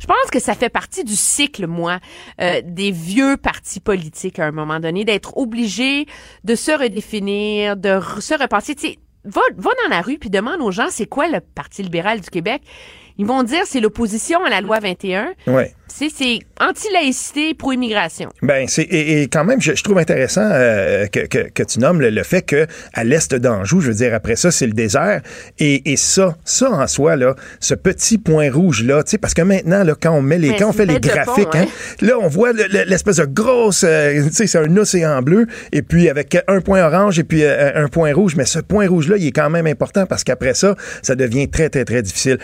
Je 0.00 0.06
pense 0.06 0.30
que 0.32 0.40
ça 0.40 0.54
fait 0.54 0.68
partie 0.68 1.04
du 1.04 1.16
cycle, 1.16 1.66
moi, 1.66 1.98
euh, 2.40 2.60
des 2.64 2.90
vieux 2.90 3.36
partis 3.36 3.80
politiques 3.80 4.38
à 4.38 4.46
un 4.46 4.52
moment 4.52 4.80
donné, 4.80 5.04
d'être 5.04 5.36
obligé 5.36 6.06
de 6.44 6.54
se 6.54 6.72
redéfinir, 6.72 7.76
de 7.76 8.00
se 8.20 8.34
repenser. 8.34 8.74
Tu 8.74 8.96
va, 9.24 9.40
va 9.56 9.70
dans 9.84 9.90
la 9.90 10.00
rue 10.00 10.18
puis 10.18 10.30
demande 10.30 10.60
aux 10.60 10.70
gens 10.70 10.86
c'est 10.90 11.06
quoi 11.06 11.28
le 11.28 11.40
Parti 11.40 11.82
libéral 11.82 12.20
du 12.20 12.30
Québec? 12.30 12.62
Ils 13.18 13.26
vont 13.26 13.42
dire 13.42 13.62
c'est 13.64 13.80
l'opposition 13.80 14.44
à 14.44 14.50
la 14.50 14.60
loi 14.60 14.78
21. 14.78 15.32
Ouais. 15.46 15.74
C'est 15.88 16.40
anti-laïcité, 16.60 17.54
pro-immigration. 17.54 18.28
Ben 18.42 18.66
c'est 18.68 18.82
et, 18.82 19.22
et 19.22 19.28
quand 19.28 19.44
même 19.44 19.60
je, 19.62 19.74
je 19.74 19.82
trouve 19.84 19.98
intéressant 19.98 20.42
euh, 20.52 21.06
que, 21.06 21.20
que, 21.20 21.48
que 21.50 21.62
tu 21.62 21.78
nommes 21.78 22.00
le, 22.00 22.10
le 22.10 22.22
fait 22.22 22.42
que 22.42 22.66
à 22.92 23.04
l'est 23.04 23.34
d'Anjou, 23.34 23.80
je 23.80 23.88
veux 23.88 23.94
dire 23.94 24.12
après 24.12 24.36
ça 24.36 24.50
c'est 24.50 24.66
le 24.66 24.72
désert 24.72 25.22
et, 25.58 25.90
et 25.92 25.96
ça 25.96 26.36
ça 26.44 26.70
en 26.70 26.86
soi 26.86 27.16
là 27.16 27.34
ce 27.60 27.74
petit 27.74 28.18
point 28.18 28.50
rouge 28.50 28.82
là, 28.82 29.02
tu 29.04 29.12
sais 29.12 29.18
parce 29.18 29.32
que 29.32 29.42
maintenant 29.42 29.84
là 29.84 29.94
quand 30.00 30.10
on 30.12 30.22
met 30.22 30.38
les 30.38 30.50
Ben, 30.50 30.56
quand 30.58 30.68
on 30.70 30.72
fait 30.72 30.86
les 30.86 30.98
graphiques 31.00 31.50
pont, 31.50 31.58
hein, 31.58 31.66
hein. 31.66 31.96
là 32.06 32.14
on 32.20 32.28
voit 32.28 32.52
le- 32.52 32.64
le- 32.70 32.84
l'espèce 32.86 33.16
de 33.16 33.24
grosse 33.26 33.84
euh, 33.86 34.22
tu 34.26 34.32
sais 34.32 34.46
c'est 34.46 34.58
un 34.58 34.76
océan 34.76 35.22
bleu 35.22 35.46
et 35.72 35.82
puis 35.82 36.08
avec 36.10 36.36
un 36.48 36.60
point 36.60 36.82
orange 36.84 37.18
et 37.18 37.24
puis 37.24 37.42
euh, 37.44 37.72
un 37.74 37.88
point 37.88 38.12
rouge 38.12 38.34
mais 38.36 38.44
ce 38.44 38.58
point 38.58 38.88
rouge 38.88 39.08
là 39.08 39.16
il 39.18 39.26
est 39.28 39.32
quand 39.32 39.50
même 39.50 39.66
important 39.66 40.04
parce 40.06 40.24
qu'après 40.24 40.54
ça 40.54 40.74
ça 41.02 41.14
devient 41.14 41.48
très 41.48 41.68
très 41.70 41.84
très 41.84 42.02
difficile. 42.02 42.38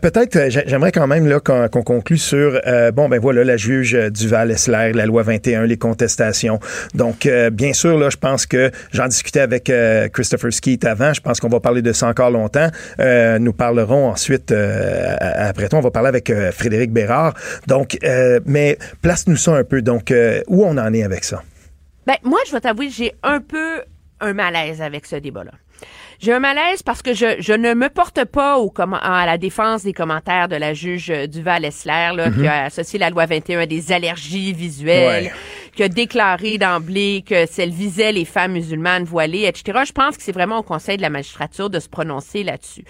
Peut-être 0.00 0.48
j'ai- 0.50 0.64
j'aimerais 0.66 0.92
quand 0.92 1.06
même 1.06 1.26
là 1.26 1.38
qu'on 1.40 1.68
qu'on 1.68 1.82
conclue 1.82 2.18
sur 2.18 2.60
euh, 2.88 2.92
bon 2.92 3.08
ben 3.08 3.20
voilà 3.20 3.44
la 3.44 3.56
juge 3.56 3.94
euh, 3.94 4.10
Duval-Essler, 4.10 4.92
la 4.94 5.06
loi 5.06 5.22
21, 5.22 5.64
les 5.64 5.76
contestations. 5.76 6.58
Donc 6.94 7.26
euh, 7.26 7.50
bien 7.50 7.72
sûr 7.72 7.98
là, 7.98 8.10
je 8.10 8.16
pense 8.16 8.46
que 8.46 8.70
j'en 8.92 9.06
discutais 9.06 9.40
avec 9.40 9.70
Christopher 10.12 10.52
Skeet 10.52 10.84
avant, 10.84 11.12
je 11.12 11.20
pense 11.20 11.40
qu'on 11.40 11.48
va 11.48 11.60
parler 11.60 11.82
de 11.82 11.92
ça 11.92 12.08
encore 12.08 12.30
longtemps. 12.30 12.68
Nous 12.98 13.52
parlerons 13.52 14.08
ensuite 14.08 14.52
après 14.52 15.68
toi, 15.68 15.78
on 15.78 15.82
va 15.82 15.90
parler 15.90 16.08
avec 16.08 16.32
Frédéric 16.52 16.92
Bérard. 16.92 17.34
Donc 17.66 17.98
mais 18.46 18.78
place-nous 19.02 19.36
ça 19.36 19.52
un 19.52 19.64
peu. 19.64 19.82
Donc 19.82 20.12
où 20.48 20.64
on 20.64 20.76
en 20.76 20.92
est 20.92 21.02
avec 21.02 21.24
ça? 21.24 21.42
Ben, 22.06 22.16
moi, 22.24 22.38
je 22.46 22.52
vais 22.52 22.60
t'avouer, 22.60 22.88
j'ai 22.88 23.12
un 23.22 23.40
peu 23.40 23.82
un 24.20 24.32
malaise 24.32 24.80
avec 24.80 25.06
ce 25.06 25.16
débat-là. 25.16 25.52
J'ai 26.20 26.32
un 26.32 26.40
malaise 26.40 26.82
parce 26.82 27.00
que 27.00 27.14
je, 27.14 27.36
je 27.38 27.52
ne 27.52 27.74
me 27.74 27.88
porte 27.88 28.24
pas 28.24 28.58
au 28.58 28.72
à 28.76 29.24
la 29.24 29.38
défense 29.38 29.84
des 29.84 29.92
commentaires 29.92 30.48
de 30.48 30.56
la 30.56 30.74
juge 30.74 31.10
euh, 31.10 31.26
Duval-Essler, 31.28 32.10
là, 32.16 32.30
qui 32.30 32.44
a 32.46 32.64
associé 32.64 32.98
la 32.98 33.10
loi 33.10 33.26
21 33.26 33.60
à 33.60 33.66
des 33.66 33.92
allergies 33.92 34.52
visuelles, 34.52 35.24
Ouais. 35.26 35.32
qui 35.76 35.82
a 35.84 35.88
déclaré 35.88 36.58
d'emblée 36.58 37.22
que 37.24 37.46
celle 37.46 37.70
visait 37.70 38.10
les 38.10 38.24
femmes 38.24 38.52
musulmanes 38.52 39.04
voilées, 39.04 39.44
etc. 39.44 39.80
Je 39.86 39.92
pense 39.92 40.16
que 40.16 40.22
c'est 40.24 40.32
vraiment 40.32 40.58
au 40.58 40.62
Conseil 40.64 40.96
de 40.96 41.02
la 41.02 41.10
magistrature 41.10 41.70
de 41.70 41.78
se 41.78 41.88
prononcer 41.88 42.42
là-dessus. 42.42 42.82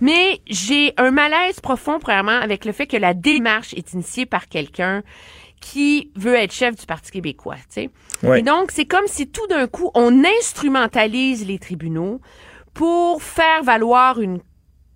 Mais 0.00 0.40
j'ai 0.48 0.92
un 0.96 1.12
malaise 1.12 1.60
profond, 1.60 2.00
premièrement, 2.00 2.40
avec 2.40 2.64
le 2.64 2.72
fait 2.72 2.86
que 2.88 2.96
la 2.96 3.14
démarche 3.14 3.74
est 3.74 3.92
initiée 3.92 4.26
par 4.26 4.48
quelqu'un 4.48 5.02
qui 5.60 6.10
veut 6.16 6.34
être 6.34 6.52
chef 6.52 6.74
du 6.74 6.84
Parti 6.86 7.12
québécois, 7.12 7.54
tu 7.72 7.82
sais. 7.82 7.90
Ouais. 8.24 8.40
Et 8.40 8.42
donc, 8.42 8.72
c'est 8.72 8.86
comme 8.86 9.06
si 9.06 9.28
tout 9.28 9.46
d'un 9.46 9.68
coup, 9.68 9.92
on 9.94 10.24
instrumentalise 10.40 11.46
les 11.46 11.60
tribunaux 11.60 12.20
pour 12.74 13.22
faire 13.22 13.62
valoir 13.64 14.20
une 14.20 14.38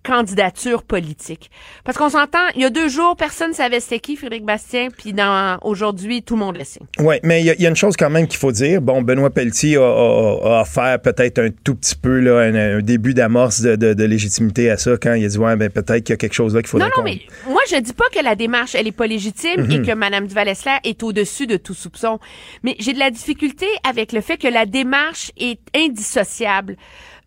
candidature 0.03 0.83
politique. 0.83 1.51
Parce 1.83 1.97
qu'on 1.97 2.07
s'entend, 2.07 2.39
il 2.55 2.61
y 2.61 2.65
a 2.65 2.69
deux 2.69 2.87
jours, 2.87 3.17
personne 3.17 3.49
ne 3.49 3.53
savait 3.55 3.81
c'était 3.81 3.99
qui 3.99 4.15
Frédéric 4.15 4.45
Bastien, 4.45 4.87
puis 4.97 5.11
dans 5.11 5.57
aujourd'hui, 5.63 6.23
tout 6.23 6.35
le 6.35 6.39
monde 6.39 6.57
le 6.57 6.63
sait. 6.63 6.79
Oui, 6.99 7.15
mais 7.23 7.41
il 7.41 7.45
y, 7.45 7.49
a- 7.49 7.55
il 7.55 7.61
y 7.61 7.65
a 7.65 7.69
une 7.69 7.75
chose 7.75 7.97
quand 7.97 8.09
même 8.09 8.25
qu'il 8.25 8.39
faut 8.39 8.53
dire. 8.53 8.81
Bon, 8.81 9.01
Benoît 9.01 9.31
Pelletier 9.31 9.75
a, 9.75 9.81
a, 9.81 9.83
a 9.83 10.61
offert 10.61 11.01
peut-être 11.01 11.39
un 11.39 11.49
tout 11.49 11.75
petit 11.75 11.95
peu 11.97 12.19
là, 12.21 12.39
un, 12.39 12.77
un 12.77 12.81
début 12.81 13.13
d'amorce 13.13 13.59
de, 13.59 13.75
de- 13.75 13.93
de 13.93 14.03
légitimité 14.05 14.69
à 14.69 14.77
ça 14.77 14.91
quand 15.01 15.13
il 15.13 15.25
a 15.25 15.27
dit 15.27 15.37
ouais, 15.37 15.57
ben 15.57 15.69
peut-être 15.69 16.05
qu'il 16.05 16.13
y 16.13 16.15
a 16.15 16.17
quelque 16.17 16.33
chose 16.35 16.55
là 16.55 16.61
qu'il 16.61 16.69
faudrait 16.69 16.87
Non, 16.87 16.93
non, 16.99 17.03
mais 17.03 17.19
moi, 17.45 17.61
je 17.69 17.75
dis 17.75 17.93
pas 17.93 18.05
que 18.09 18.23
la 18.23 18.35
démarche, 18.35 18.75
elle 18.75 18.87
est 18.87 18.93
pas 18.93 19.07
légitime 19.07 19.63
Mhm. 19.63 19.71
et 19.71 19.81
que 19.81 19.91
Mme 19.93 20.27
Duval-Essler 20.27 20.77
est 20.85 21.03
au-dessus 21.03 21.47
de 21.47 21.57
tout 21.57 21.73
soupçon. 21.73 22.19
Mais 22.63 22.77
j'ai 22.79 22.93
de 22.93 22.99
la 22.99 23.11
difficulté 23.11 23.65
avec 23.85 24.13
le 24.13 24.21
fait 24.21 24.37
que 24.37 24.47
la 24.47 24.65
démarche 24.65 25.33
est 25.37 25.59
indissociable. 25.75 26.77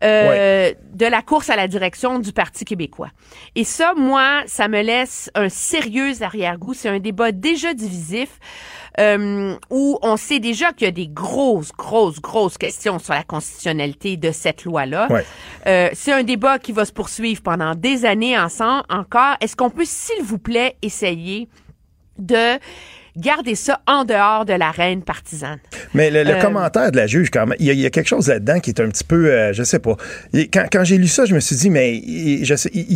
Euh, 0.02 0.72
de 0.94 1.06
la 1.06 1.22
course 1.22 1.50
à 1.50 1.56
la 1.56 1.68
direction 1.68 2.18
du 2.18 2.32
Parti 2.32 2.64
québécois. 2.64 3.10
Et 3.54 3.64
ça, 3.64 3.92
moi, 3.94 4.42
ça 4.46 4.68
me 4.68 4.80
laisse 4.80 5.30
un 5.34 5.48
sérieux 5.48 6.22
arrière-goût. 6.22 6.74
C'est 6.74 6.88
un 6.88 7.00
débat 7.00 7.32
déjà 7.32 7.74
divisif 7.74 8.38
euh, 8.98 9.56
où 9.70 9.98
on 10.02 10.16
sait 10.16 10.40
déjà 10.40 10.72
qu'il 10.72 10.86
y 10.86 10.88
a 10.88 10.92
des 10.92 11.08
grosses, 11.08 11.72
grosses, 11.72 12.20
grosses 12.20 12.58
questions 12.58 12.98
sur 12.98 13.14
la 13.14 13.22
constitutionnalité 13.22 14.16
de 14.16 14.32
cette 14.32 14.64
loi-là. 14.64 15.06
Ouais. 15.10 15.24
Euh, 15.66 15.90
c'est 15.92 16.12
un 16.12 16.22
débat 16.22 16.58
qui 16.58 16.72
va 16.72 16.84
se 16.84 16.92
poursuivre 16.92 17.42
pendant 17.42 17.74
des 17.74 18.04
années 18.04 18.38
ensemble 18.38 18.84
encore. 18.88 19.36
Est-ce 19.40 19.54
qu'on 19.54 19.70
peut, 19.70 19.84
s'il 19.84 20.22
vous 20.22 20.38
plaît, 20.38 20.76
essayer 20.82 21.48
de 22.18 22.58
garder 23.16 23.54
ça 23.54 23.80
en 23.86 24.04
dehors 24.04 24.44
de 24.44 24.52
l'arène 24.52 25.02
partisane? 25.02 25.58
Mais 25.94 26.10
le, 26.10 26.22
le 26.24 26.30
Euh, 26.36 26.40
commentaire 26.40 26.90
de 26.92 26.96
la 26.96 27.06
juge, 27.06 27.30
quand 27.30 27.46
même, 27.46 27.56
il 27.58 27.66
y, 27.66 27.70
a- 27.70 27.72
il 27.72 27.80
y 27.80 27.86
a 27.86 27.90
quelque 27.90 28.06
chose 28.08 28.28
là-dedans 28.28 28.60
qui 28.60 28.70
est 28.70 28.80
un 28.80 28.88
petit 28.88 29.04
peu, 29.04 29.26
euh, 29.30 29.52
je 29.52 29.62
sais 29.62 29.78
pas. 29.78 29.96
Quand, 30.52 30.64
quand 30.70 30.84
j'ai 30.84 30.96
lu 30.98 31.06
ça, 31.08 31.24
je 31.24 31.34
me 31.34 31.40
suis 31.40 31.56
dit, 31.56 31.70
mais 31.70 31.96
il, 31.96 32.44
y, 32.46 32.52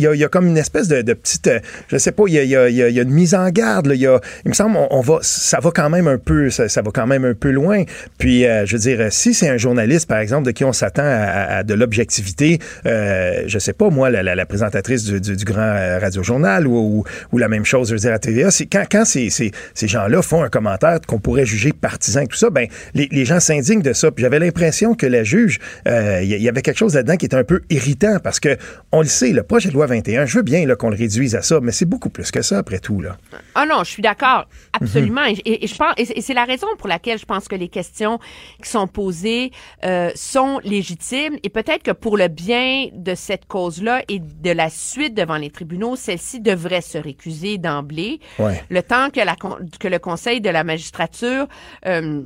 a, 0.07 0.13
il 0.13 0.19
y 0.19 0.23
a 0.23 0.27
comme 0.29 0.47
une 0.47 0.57
espèce 0.57 0.87
de, 0.87 1.01
de 1.01 1.13
petite, 1.13 1.47
euh, 1.47 1.59
je 1.89 1.97
sais 1.97 2.11
pas, 2.11 2.23
il 2.27 2.33
y 2.33 2.55
a, 2.55 2.69
y 2.69 2.99
une 2.99 3.09
mise 3.11 3.35
en 3.35 3.49
garde. 3.49 3.87
Là, 3.87 3.95
il, 3.95 4.01
y 4.01 4.07
a, 4.07 4.19
il 4.45 4.49
me 4.49 4.53
semble, 4.53 4.77
on, 4.77 4.87
on 4.91 5.01
va, 5.01 5.19
ça 5.21 5.59
va 5.59 5.71
quand 5.71 5.89
même 5.89 6.07
un 6.07 6.17
peu, 6.17 6.49
ça, 6.49 6.69
ça 6.69 6.81
va 6.81 6.91
quand 6.93 7.07
même 7.07 7.25
un 7.25 7.33
peu 7.33 7.51
loin. 7.51 7.83
Puis, 8.17 8.45
euh, 8.45 8.65
je 8.65 8.73
veux 8.77 8.81
dire, 8.81 9.07
si 9.11 9.33
c'est 9.33 9.49
un 9.49 9.57
journaliste, 9.57 10.07
par 10.07 10.19
exemple, 10.19 10.45
de 10.45 10.51
qui 10.51 10.63
on 10.63 10.73
s'attend 10.73 11.03
à, 11.05 11.63
de 11.63 11.73
l'objectivité, 11.73 12.59
euh, 12.85 13.43
je 13.47 13.59
sais 13.59 13.73
pas, 13.73 13.89
moi, 13.89 14.09
la, 14.09 14.23
la- 14.23 14.35
la 14.35 14.45
présentatrice 14.45 15.03
du, 15.03 15.19
du- 15.21 15.35
du 15.35 15.45
grand 15.45 15.61
euh, 15.61 15.99
radio-journal 15.99 16.67
ou, 16.67 16.99
ou, 16.99 17.03
ou 17.31 17.37
la 17.37 17.47
même 17.47 17.65
chose, 17.65 17.89
je 17.89 17.93
veux 17.93 17.99
dire, 17.99 18.13
à 18.13 18.19
TVA, 18.19 18.51
c'est 18.51 18.65
quand, 18.65 18.83
quand 18.89 19.05
ces, 19.05 19.29
ces, 19.29 19.51
ces 19.73 19.87
gens-là 20.05 20.21
font 20.21 20.43
un 20.43 20.49
commentaire 20.49 20.99
qu'on 21.07 21.19
pourrait 21.19 21.45
juger 21.45 21.71
partisan 21.73 22.21
et 22.21 22.27
tout 22.27 22.37
ça, 22.37 22.49
ben, 22.49 22.67
les, 22.93 23.07
les 23.11 23.25
gens 23.25 23.39
s'indignent 23.39 23.81
de 23.81 23.93
ça. 23.93 24.11
Puis 24.11 24.21
j'avais 24.23 24.39
l'impression 24.39 24.93
que 24.95 25.05
la 25.05 25.23
juge, 25.23 25.59
euh, 25.87 26.21
il 26.23 26.31
y, 26.31 26.41
y 26.43 26.49
avait 26.49 26.61
quelque 26.61 26.77
chose 26.77 26.95
là-dedans 26.95 27.15
qui 27.17 27.25
était 27.25 27.35
un 27.35 27.43
peu 27.43 27.61
irritant 27.69 28.17
parce 28.23 28.39
que, 28.39 28.57
on 28.91 29.01
le 29.01 29.07
sait, 29.07 29.31
le 29.31 29.43
projet 29.43 29.69
de 29.69 29.73
loi 29.73 29.85
21, 29.87 30.25
je 30.25 30.37
veux 30.37 30.43
bien 30.43 30.65
là, 30.65 30.75
qu'on 30.75 30.89
le 30.89 30.95
réduise 30.97 31.35
à 31.35 31.41
ça, 31.41 31.59
mais 31.61 31.71
c'est 31.71 31.85
beaucoup 31.85 32.09
plus 32.09 32.31
que 32.31 32.41
ça 32.41 32.57
après 32.59 32.79
tout. 32.79 33.01
Là. 33.01 33.17
Ah 33.55 33.65
non, 33.65 33.83
je 33.83 33.89
suis 33.89 34.01
d'accord, 34.01 34.47
absolument. 34.73 35.23
Et- 35.25 35.33
et, 35.45 35.63
et 35.63 35.67
je 35.67 35.75
pense, 35.75 35.93
et 35.97 36.21
c'est- 36.21 36.33
la 36.33 36.45
raison 36.45 36.67
pour 36.77 36.87
laquelle 36.89 37.17
je 37.17 37.25
pense 37.25 37.47
que 37.47 37.55
les 37.55 37.69
questions 37.69 38.19
qui 38.61 38.69
sont 38.69 38.87
posées 38.87 39.51
euh, 39.85 40.09
sont 40.15 40.59
légitimes. 40.63 41.35
Et 41.43 41.49
peut-être 41.49 41.81
que 41.83 41.91
pour 41.91 42.17
le 42.17 42.27
bien 42.27 42.87
de 42.93 43.15
cette 43.15 43.45
cause-là 43.45 44.03
et 44.09 44.19
de 44.19 44.51
la 44.51 44.69
suite 44.69 45.13
devant 45.15 45.37
les 45.37 45.49
tribunaux, 45.49 45.95
celle-ci 45.95 46.41
devrait 46.41 46.81
se 46.81 46.97
récuser 46.97 47.57
d'emblée. 47.57 48.19
Ouais. 48.37 48.61
Le 48.69 48.81
temps 48.83 49.09
que, 49.09 49.21
la, 49.21 49.35
con- 49.35 49.57
que 49.79 49.87
le 49.87 49.94
Conseil 49.99 50.41
de 50.41 50.49
la 50.49 50.63
magistrature 50.63 51.47
euh, 51.85 52.23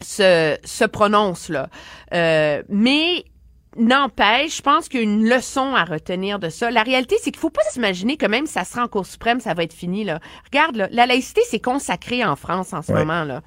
se, 0.00 0.56
se 0.64 0.84
prononce 0.84 1.48
là. 1.48 1.68
Euh, 2.14 2.62
mais 2.68 3.24
N'empêche, 3.76 4.56
je 4.56 4.62
pense 4.62 4.88
qu'il 4.88 4.98
y 4.98 5.02
a 5.02 5.04
une 5.04 5.28
leçon 5.28 5.76
à 5.76 5.84
retenir 5.84 6.40
de 6.40 6.48
ça. 6.48 6.72
La 6.72 6.82
réalité, 6.82 7.14
c'est 7.22 7.30
qu'il 7.30 7.38
faut 7.38 7.50
pas 7.50 7.62
s'imaginer 7.70 8.16
que 8.16 8.26
même 8.26 8.46
si 8.46 8.54
ça 8.54 8.64
sera 8.64 8.82
en 8.82 8.88
Cour 8.88 9.06
suprême, 9.06 9.38
ça 9.38 9.54
va 9.54 9.62
être 9.62 9.72
fini. 9.72 10.02
Là. 10.02 10.18
Regarde, 10.52 10.74
là, 10.74 10.88
la 10.90 11.06
laïcité, 11.06 11.42
c'est 11.48 11.60
consacré 11.60 12.24
en 12.24 12.34
France 12.34 12.72
en 12.72 12.82
ce 12.82 12.90
Ouais. 12.90 12.98
moment. 12.98 13.22
là. 13.22 13.42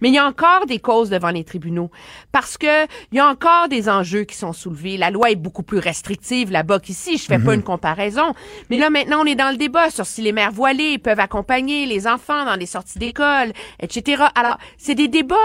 Mais 0.00 0.08
il 0.08 0.14
y 0.14 0.18
a 0.18 0.26
encore 0.26 0.66
des 0.66 0.78
causes 0.78 1.10
devant 1.10 1.30
les 1.30 1.44
tribunaux 1.44 1.90
parce 2.32 2.56
que 2.56 2.84
il 3.12 3.16
y 3.16 3.18
a 3.18 3.28
encore 3.28 3.68
des 3.68 3.88
enjeux 3.88 4.24
qui 4.24 4.36
sont 4.36 4.52
soulevés. 4.52 4.96
La 4.96 5.10
loi 5.10 5.30
est 5.30 5.36
beaucoup 5.36 5.62
plus 5.62 5.78
restrictive 5.78 6.50
là-bas 6.50 6.78
qu'ici. 6.80 7.18
Je 7.18 7.24
fais 7.24 7.38
pas 7.38 7.54
une 7.54 7.62
comparaison. 7.62 8.34
Mais 8.70 8.78
là, 8.78 8.90
maintenant, 8.90 9.22
on 9.22 9.26
est 9.26 9.34
dans 9.34 9.50
le 9.50 9.56
débat 9.56 9.90
sur 9.90 10.06
si 10.06 10.22
les 10.22 10.32
mères 10.32 10.52
voilées 10.52 10.98
peuvent 10.98 11.20
accompagner 11.20 11.86
les 11.86 12.06
enfants 12.06 12.44
dans 12.44 12.56
des 12.56 12.66
sorties 12.66 12.98
d'école, 12.98 13.52
etc. 13.80 14.24
Alors, 14.34 14.58
c'est 14.76 14.94
des 14.94 15.08
débats 15.08 15.36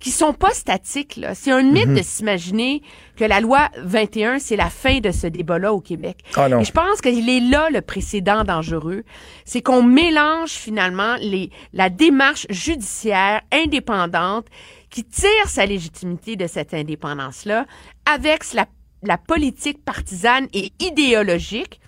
qui 0.00 0.10
sont 0.10 0.32
pas 0.32 0.50
statiques. 0.50 1.16
là. 1.16 1.34
C'est 1.34 1.50
un 1.52 1.62
mythe 1.62 1.92
de 1.94 2.02
s'imaginer 2.02 2.82
que 3.18 3.24
la 3.24 3.40
loi 3.40 3.68
21, 3.82 4.38
c'est 4.38 4.54
la 4.54 4.70
fin 4.70 5.00
de 5.00 5.10
ce 5.10 5.26
débat-là 5.26 5.72
au 5.72 5.80
Québec. 5.80 6.18
Ah 6.36 6.48
non. 6.48 6.60
Et 6.60 6.64
je 6.64 6.70
pense 6.70 7.00
qu'il 7.00 7.28
est 7.28 7.40
là 7.40 7.68
le 7.68 7.80
précédent 7.82 8.44
dangereux. 8.44 9.02
C'est 9.44 9.60
qu'on 9.60 9.82
mélange 9.82 10.50
finalement 10.50 11.16
les, 11.20 11.50
la 11.72 11.90
démarche 11.90 12.46
judiciaire 12.48 13.42
indépendante 13.52 14.46
qui 14.88 15.04
tire 15.04 15.48
sa 15.48 15.66
légitimité 15.66 16.36
de 16.36 16.46
cette 16.46 16.72
indépendance-là 16.72 17.66
avec 18.06 18.52
la, 18.54 18.66
la 19.02 19.18
politique 19.18 19.84
partisane 19.84 20.46
et 20.54 20.72
idéologique 20.78 21.80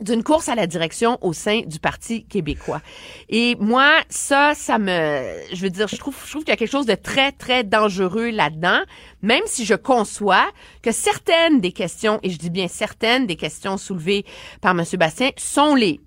d'une 0.00 0.22
course 0.22 0.48
à 0.48 0.54
la 0.54 0.66
direction 0.66 1.18
au 1.22 1.32
sein 1.32 1.62
du 1.66 1.78
Parti 1.78 2.24
québécois. 2.24 2.80
Et 3.28 3.56
moi, 3.58 3.92
ça, 4.08 4.54
ça 4.54 4.78
me, 4.78 5.22
je 5.52 5.60
veux 5.60 5.70
dire, 5.70 5.88
je 5.88 5.96
trouve, 5.96 6.16
je 6.24 6.30
trouve 6.30 6.44
qu'il 6.44 6.52
y 6.52 6.54
a 6.54 6.56
quelque 6.56 6.70
chose 6.70 6.86
de 6.86 6.94
très, 6.94 7.32
très 7.32 7.64
dangereux 7.64 8.30
là-dedans, 8.30 8.80
même 9.22 9.42
si 9.46 9.64
je 9.64 9.74
conçois 9.74 10.46
que 10.82 10.92
certaines 10.92 11.60
des 11.60 11.72
questions, 11.72 12.20
et 12.22 12.30
je 12.30 12.38
dis 12.38 12.50
bien 12.50 12.68
certaines 12.68 13.26
des 13.26 13.36
questions 13.36 13.76
soulevées 13.76 14.24
par 14.60 14.72
M. 14.72 14.84
Bastien 14.98 15.30
sont 15.36 15.74
les 15.74 16.00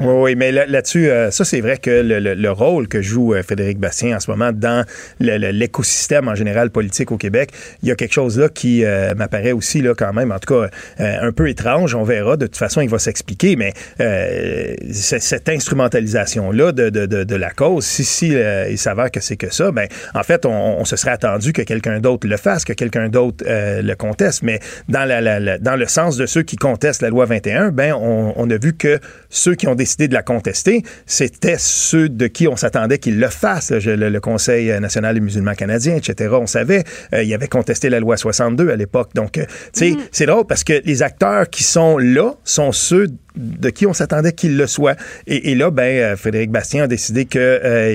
là. 0.00 0.06
Oui, 0.06 0.34
mais 0.34 0.52
là- 0.52 0.66
là-dessus, 0.66 1.08
euh, 1.08 1.30
ça, 1.30 1.44
c'est 1.44 1.60
vrai 1.60 1.76
que 1.78 1.90
le, 1.90 2.18
le- 2.20 2.34
le 2.34 2.50
rôle 2.50 2.88
que 2.88 3.00
joue 3.02 3.34
euh, 3.34 3.42
Frédéric 3.42 3.78
Bastien 3.78 4.16
en 4.16 4.20
ce 4.20 4.30
moment 4.30 4.50
dans 4.52 4.84
l'écosystème 5.20 6.28
en 6.28 6.34
général 6.34 6.70
politique 6.70 7.12
au 7.12 7.16
Québec, 7.16 7.50
il 7.82 7.88
y 7.88 7.92
a 7.92 7.94
quelque 7.94 8.12
chose 8.12 8.38
là 8.38 8.48
qui 8.48 8.84
euh, 8.84 9.14
m'apparaît 9.14 9.52
aussi, 9.52 9.80
là, 9.82 9.94
quand 9.96 10.12
même, 10.12 10.32
en 10.32 10.38
tout 10.38 10.54
cas, 10.54 10.70
euh, 11.00 11.16
un 11.28 11.32
peu 11.32 11.48
étrange. 11.48 11.94
On 11.94 12.02
verra. 12.04 12.36
De 12.36 12.46
toute 12.46 12.56
façon, 12.56 12.80
il 12.80 12.88
va 12.88 12.98
s'expliquer, 12.98 13.56
mais 13.56 13.72
euh, 14.00 14.74
cette 14.92 15.48
instrumentalisation-là 15.48 16.72
de, 16.72 16.88
de, 16.90 17.34
la 17.36 17.50
cause, 17.50 17.84
si, 17.84 18.04
si 18.04 18.34
il 18.70 18.78
s'avère 18.78 19.10
que 19.10 19.20
c'est 19.20 19.36
que 19.36 19.52
ça, 19.52 19.70
ben, 19.72 19.86
en 20.14 20.22
fait, 20.22 20.44
on, 20.46 20.84
se 20.84 20.96
serait 20.96 21.12
attendu 21.12 21.52
que 21.52 21.62
quelqu'un 21.62 22.00
d'autre 22.00 22.26
le 22.26 22.36
fasse, 22.36 22.64
que 22.64 22.72
quelqu'un 22.72 23.08
d'autre 23.08 23.44
le 23.46 23.94
conteste, 23.94 24.42
mais 24.42 24.60
dans, 24.88 25.04
la, 25.04 25.20
la- 25.20 25.40
la- 25.40 25.58
dans 25.58 25.76
le 25.76 25.86
sens 25.86 26.16
de 26.16 26.26
ceux 26.26 26.42
qui 26.42 26.56
contestent 26.56 27.02
la 27.02 27.08
loi 27.10 27.24
21, 27.26 27.70
ben, 27.70 27.92
on, 27.94 28.32
on 28.36 28.50
a 28.50 28.56
vu 28.56 28.74
que 28.74 28.98
ceux 29.28 29.54
qui 29.54 29.68
ont 29.68 29.74
décidé 29.74 30.08
de 30.08 30.14
la 30.14 30.22
contester, 30.22 30.82
c'était 31.06 31.56
ceux 31.58 32.08
de 32.08 32.26
qui 32.26 32.48
on 32.48 32.56
s'attendait 32.56 32.98
qu'ils 32.98 33.18
le 33.20 33.28
fassent. 33.28 33.70
Le, 33.72 33.96
le 34.08 34.20
Conseil 34.20 34.68
national 34.80 35.14
des 35.14 35.20
musulmans 35.20 35.54
canadiens, 35.54 35.96
etc. 35.96 36.30
On 36.40 36.46
savait, 36.46 36.84
euh, 37.14 37.22
il 37.22 37.32
avait 37.34 37.48
contesté 37.48 37.88
la 37.90 38.00
loi 38.00 38.16
62 38.16 38.70
à 38.70 38.76
l'époque. 38.76 39.10
Donc, 39.14 39.38
euh, 39.38 39.44
tu 39.72 39.92
sais, 39.92 39.96
c'est 40.12 40.26
drôle 40.26 40.46
parce 40.46 40.64
que 40.64 40.80
les 40.84 41.02
acteurs 41.02 41.48
qui 41.50 41.62
sont 41.62 41.98
là 41.98 42.34
sont 42.44 42.72
ceux 42.72 43.08
de 43.36 43.70
qui 43.70 43.86
on 43.86 43.92
s'attendait 43.92 44.32
qu'ils 44.32 44.56
le 44.56 44.66
soient. 44.66 44.96
Et, 45.26 45.50
et 45.52 45.54
là, 45.54 45.70
ben, 45.70 45.82
euh, 45.82 46.16
Frédéric 46.16 46.50
Bastien 46.50 46.84
a 46.84 46.86
décidé 46.88 47.24
que 47.26 47.38
euh, 47.38 47.92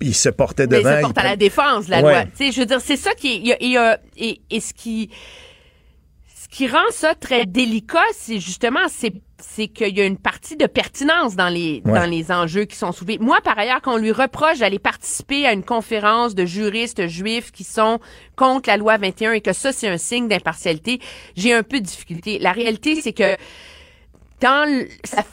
il, 0.00 0.14
se 0.14 0.28
portait 0.28 0.66
Mais 0.66 0.78
devant. 0.78 0.90
Ben, 0.90 0.94
il 0.94 0.96
se 0.96 1.02
porte 1.02 1.16
il 1.18 1.26
à 1.26 1.30
la 1.30 1.36
défense, 1.36 1.88
la 1.88 1.96
Ouais. 2.02 2.10
loi. 2.12 2.24
Tu 2.36 2.46
sais, 2.46 2.52
je 2.52 2.60
veux 2.60 2.66
dire, 2.66 2.80
c'est 2.80 2.96
ça 2.96 3.12
qui 3.14 3.28
est, 3.34 3.36
il 3.36 3.46
y 3.46 3.52
a- 3.52 3.56
il 3.60 3.70
y 3.70 3.76
a- 3.76 3.98
et, 4.16 4.40
et 4.50 4.60
ce 4.60 4.72
qui, 4.74 5.08
qui 6.52 6.68
rend 6.68 6.90
ça 6.90 7.14
très 7.14 7.46
délicat, 7.46 8.04
c'est 8.12 8.38
justement, 8.38 8.86
c'est, 8.88 9.14
c'est 9.38 9.68
qu'il 9.68 9.96
y 9.96 10.02
a 10.02 10.04
une 10.04 10.18
partie 10.18 10.54
de 10.56 10.66
pertinence 10.66 11.34
dans 11.34 11.48
les, 11.48 11.80
Ouais. 11.86 11.92
dans 11.98 12.04
les 12.04 12.30
enjeux 12.30 12.66
qui 12.66 12.76
sont 12.76 12.92
soulevés. 12.92 13.16
Moi, 13.18 13.38
par 13.42 13.58
ailleurs, 13.58 13.80
quand 13.82 13.94
on 13.94 13.96
lui 13.96 14.12
reproche 14.12 14.58
d'aller 14.58 14.78
participer 14.78 15.46
à 15.46 15.54
une 15.54 15.64
conférence 15.64 16.34
de 16.34 16.44
juristes 16.44 17.06
juifs 17.08 17.52
qui 17.52 17.64
sont 17.64 18.00
contre 18.36 18.68
la 18.68 18.76
loi 18.76 18.98
21 18.98 19.32
et 19.32 19.40
que 19.40 19.54
ça, 19.54 19.72
c'est 19.72 19.88
un 19.88 19.96
signe 19.96 20.28
d'impartialité, 20.28 21.00
j'ai 21.36 21.54
un 21.54 21.62
peu 21.62 21.80
de 21.80 21.86
difficulté. 21.86 22.38
La 22.38 22.52
réalité, 22.52 23.00
c'est 23.00 23.14
que 23.14 23.34
dans 24.42 24.68
le- 24.68 24.88
ça 25.04 25.24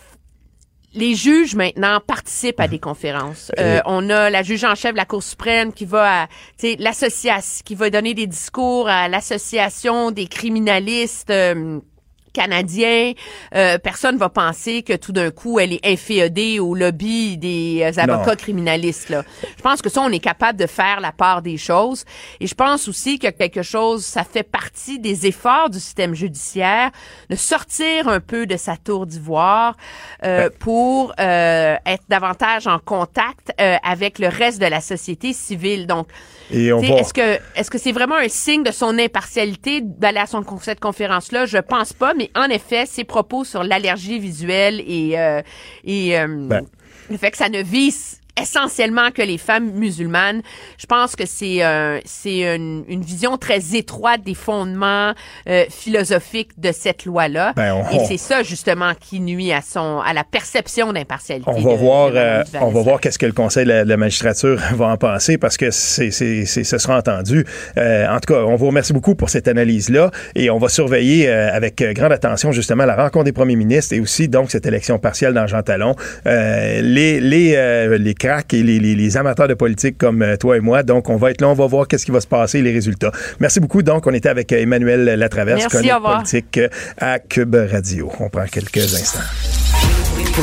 les 0.94 1.16
juges 1.16 1.56
maintenant 1.56 2.00
participent 2.06 2.60
à 2.60 2.68
des 2.68 2.80
conférences. 2.80 3.52
Euh, 3.60 3.80
on 3.86 4.10
a 4.10 4.30
la 4.30 4.44
juge 4.44 4.64
en 4.64 4.76
chef 4.76 4.92
de 4.94 4.98
la 4.98 5.06
Cour 5.06 5.24
suprême 5.24 5.72
qui 5.74 5.86
va 5.86 6.24
à 6.24 6.28
tu 6.28 6.68
sais, 6.68 6.76
l'association 6.80 7.62
qui 7.64 7.76
va 7.76 7.90
donner 7.90 8.14
des 8.14 8.28
discours 8.28 8.88
à 8.88 9.08
l'association 9.08 10.12
des 10.12 10.28
criminalistes 10.28 11.30
euh, 11.30 11.80
canadien, 12.34 13.14
euh, 13.56 13.78
personne 13.78 14.18
va 14.18 14.30
penser 14.30 14.84
que 14.84 14.94
tout 14.94 15.12
d'un 15.12 15.32
coup 15.32 15.60
elle 15.60 15.74
est 15.74 15.86
inféodée 15.86 16.60
au 16.60 16.76
lobby 16.76 17.38
des 17.38 17.82
euh, 17.84 18.02
avocats 18.02 18.36
criminalistes. 18.36 19.10
Là. 19.10 19.24
Je 19.58 19.62
pense 19.62 19.82
que 19.82 19.90
ça, 19.90 20.02
on 20.02 20.12
est 20.12 20.20
capable 20.20 20.60
de 20.60 20.68
faire 20.68 21.00
la 21.00 21.12
part 21.12 21.42
des 21.42 21.58
choses. 21.58 22.06
Et 22.40 22.48
je 22.48 22.56
pense 22.56 22.88
aussi 22.88 23.20
que 23.20 23.30
quelque 23.30 23.64
chose, 23.64 24.06
ça 24.06 24.24
fait 24.24 24.44
partie 24.44 25.00
des 25.00 25.26
efforts 25.26 25.70
du 25.70 25.80
système 25.80 26.14
judiciaire 26.14 26.92
de 27.30 27.36
sortir 27.36 28.08
un 28.08 28.20
peu 28.20 28.46
de 28.46 28.58
sa 28.58 28.78
tour 28.78 29.06
d'ivoire 29.06 29.76
euh, 30.24 30.50
pour 30.60 31.14
euh, 31.20 31.76
être 31.86 32.04
davantage 32.10 32.68
en 32.68 32.80
contact 32.80 33.52
euh, 33.60 33.78
avec 33.84 34.20
le 34.20 34.28
reste 34.28 34.60
de 34.62 34.66
la 34.66 34.82
société 34.82 35.34
civile. 35.34 35.88
Donc, 35.88 36.08
est-ce 36.52 37.14
que 37.14 37.40
est-ce 37.56 37.70
que 37.70 37.78
c'est 37.78 37.92
vraiment 37.92 38.16
un 38.16 38.28
signe 38.28 38.64
de 38.64 38.72
son 38.72 38.98
impartialité 38.98 39.82
d'aller 39.82 40.20
à 40.20 40.26
son, 40.26 40.44
cette 40.62 40.80
conférence-là? 40.80 41.46
Je 41.46 41.58
pense 41.58 41.94
pas, 41.94 42.14
mais 42.20 42.30
en 42.36 42.50
effet, 42.50 42.86
ses 42.86 43.06
propos 43.06 43.46
sur 43.46 43.64
l'allergie 43.64 44.20
visuelle 44.20 44.84
et, 44.86 45.18
euh, 45.18 45.42
et 45.86 46.20
euh, 46.20 46.28
ben. 46.28 46.66
le 47.10 47.18
fait 47.18 47.32
que 47.32 47.38
ça 47.38 47.50
ne 47.50 47.64
vise 47.64 48.19
essentiellement 48.42 49.12
que 49.12 49.22
les 49.22 49.38
femmes 49.38 49.72
musulmanes. 49.72 50.42
Je 50.78 50.86
pense 50.86 51.16
que 51.16 51.26
c'est 51.26 51.64
euh, 51.64 52.00
c'est 52.06 52.56
une, 52.56 52.84
une, 52.88 53.02
vision 53.02 53.38
très 53.38 53.76
étroite 53.76 54.22
des 54.24 54.34
fondements 54.34 55.14
euh, 55.48 55.66
philosophiques 55.70 56.52
de 56.58 56.72
cette 56.72 57.06
loi-là. 57.06 57.54
Ben, 57.56 57.84
Et 57.92 58.06
c'est 58.06 58.18
ça 58.18 58.44
justement 58.44 58.94
qui 59.00 59.20
nuit 59.20 59.52
à 59.52 59.62
son 59.62 60.00
à 60.00 60.14
la 60.14 60.24
perception 60.24 60.94
d'impartialité. 60.94 61.50
On 61.50 61.62
va 61.62 61.76
voir 61.76 62.12
euh, 62.14 62.44
on 62.62 62.70
va 62.70 62.82
voir 62.82 63.00
qu'est-ce 63.00 63.20
que 63.20 63.26
le 63.26 63.32
Conseil 63.32 63.66
de 63.66 63.72
la, 63.72 63.98
magistrature 63.98 64.60
va 64.74 64.88
en 64.88 64.98
penser 64.98 65.38
parce 65.38 65.58
que 65.58 65.72
c'est 65.72 66.12
c'est 66.12 66.46
ce 66.46 66.78
sera 66.78 66.98
entendu. 66.98 67.46
Euh, 67.78 68.08
en 68.08 68.20
tout 68.20 68.34
cas, 68.34 68.42
on 68.42 68.56
vous 68.56 68.68
remercie 68.68 68.94
beaucoup 68.94 69.16
pour 69.16 69.30
cette 69.30 69.48
analyse 69.48 69.90
là 69.90 70.12
et 70.36 70.50
on 70.50 70.58
va 70.58 70.70
surveiller 70.70 71.30
euh, 71.30 71.54
avec 71.54 71.82
grande 71.96 72.12
attention 72.12 72.52
justement 72.52 72.86
la 72.86 72.96
rencontre 72.96 73.26
des 73.26 73.32
premiers 73.32 73.56
ministres 73.56 73.94
et 73.94 74.00
aussi 74.00 74.28
donc 74.28 74.52
cette 74.52 74.66
élection 74.66 75.00
partielle 75.00 75.34
dans 75.34 75.48
Jean 75.48 75.62
Talon. 75.62 75.96
les 76.26 77.20
les 77.20 77.98
les 77.98 78.14
et 78.52 78.64
les, 78.64 79.18
amateurs 79.18 79.48
de 79.48 79.54
politique 79.54 79.98
comme 79.98 80.22
euh, 80.22 80.38
toi 80.38 80.58
et 80.58 80.60
moi. 80.60 80.84
Donc, 80.84 81.10
on 81.10 81.18
va 81.18 81.32
être 81.32 81.42
là, 81.42 81.50
on 81.50 81.54
va 81.54 81.66
voir 81.68 81.88
qu'est-ce 81.88 82.06
qui 82.06 82.12
va 82.12 82.22
se 82.22 82.28
passer, 82.28 82.62
les 82.62 82.72
résultats. 82.72 83.12
Merci 83.40 83.60
beaucoup. 83.60 83.82
Donc, 83.82 84.06
on 84.08 84.14
était 84.14 84.30
avec 84.30 84.52
Emmanuel 84.52 85.06
Latraverse, 85.20 85.68
chronique 85.68 85.92
politique 86.04 86.58
euh, 86.58 86.70
à 86.98 87.20
Cube 87.20 87.56
Radio. 87.56 88.12
On 88.20 88.30
prend 88.30 88.46
quelques 88.46 88.78
instants. 88.78 89.59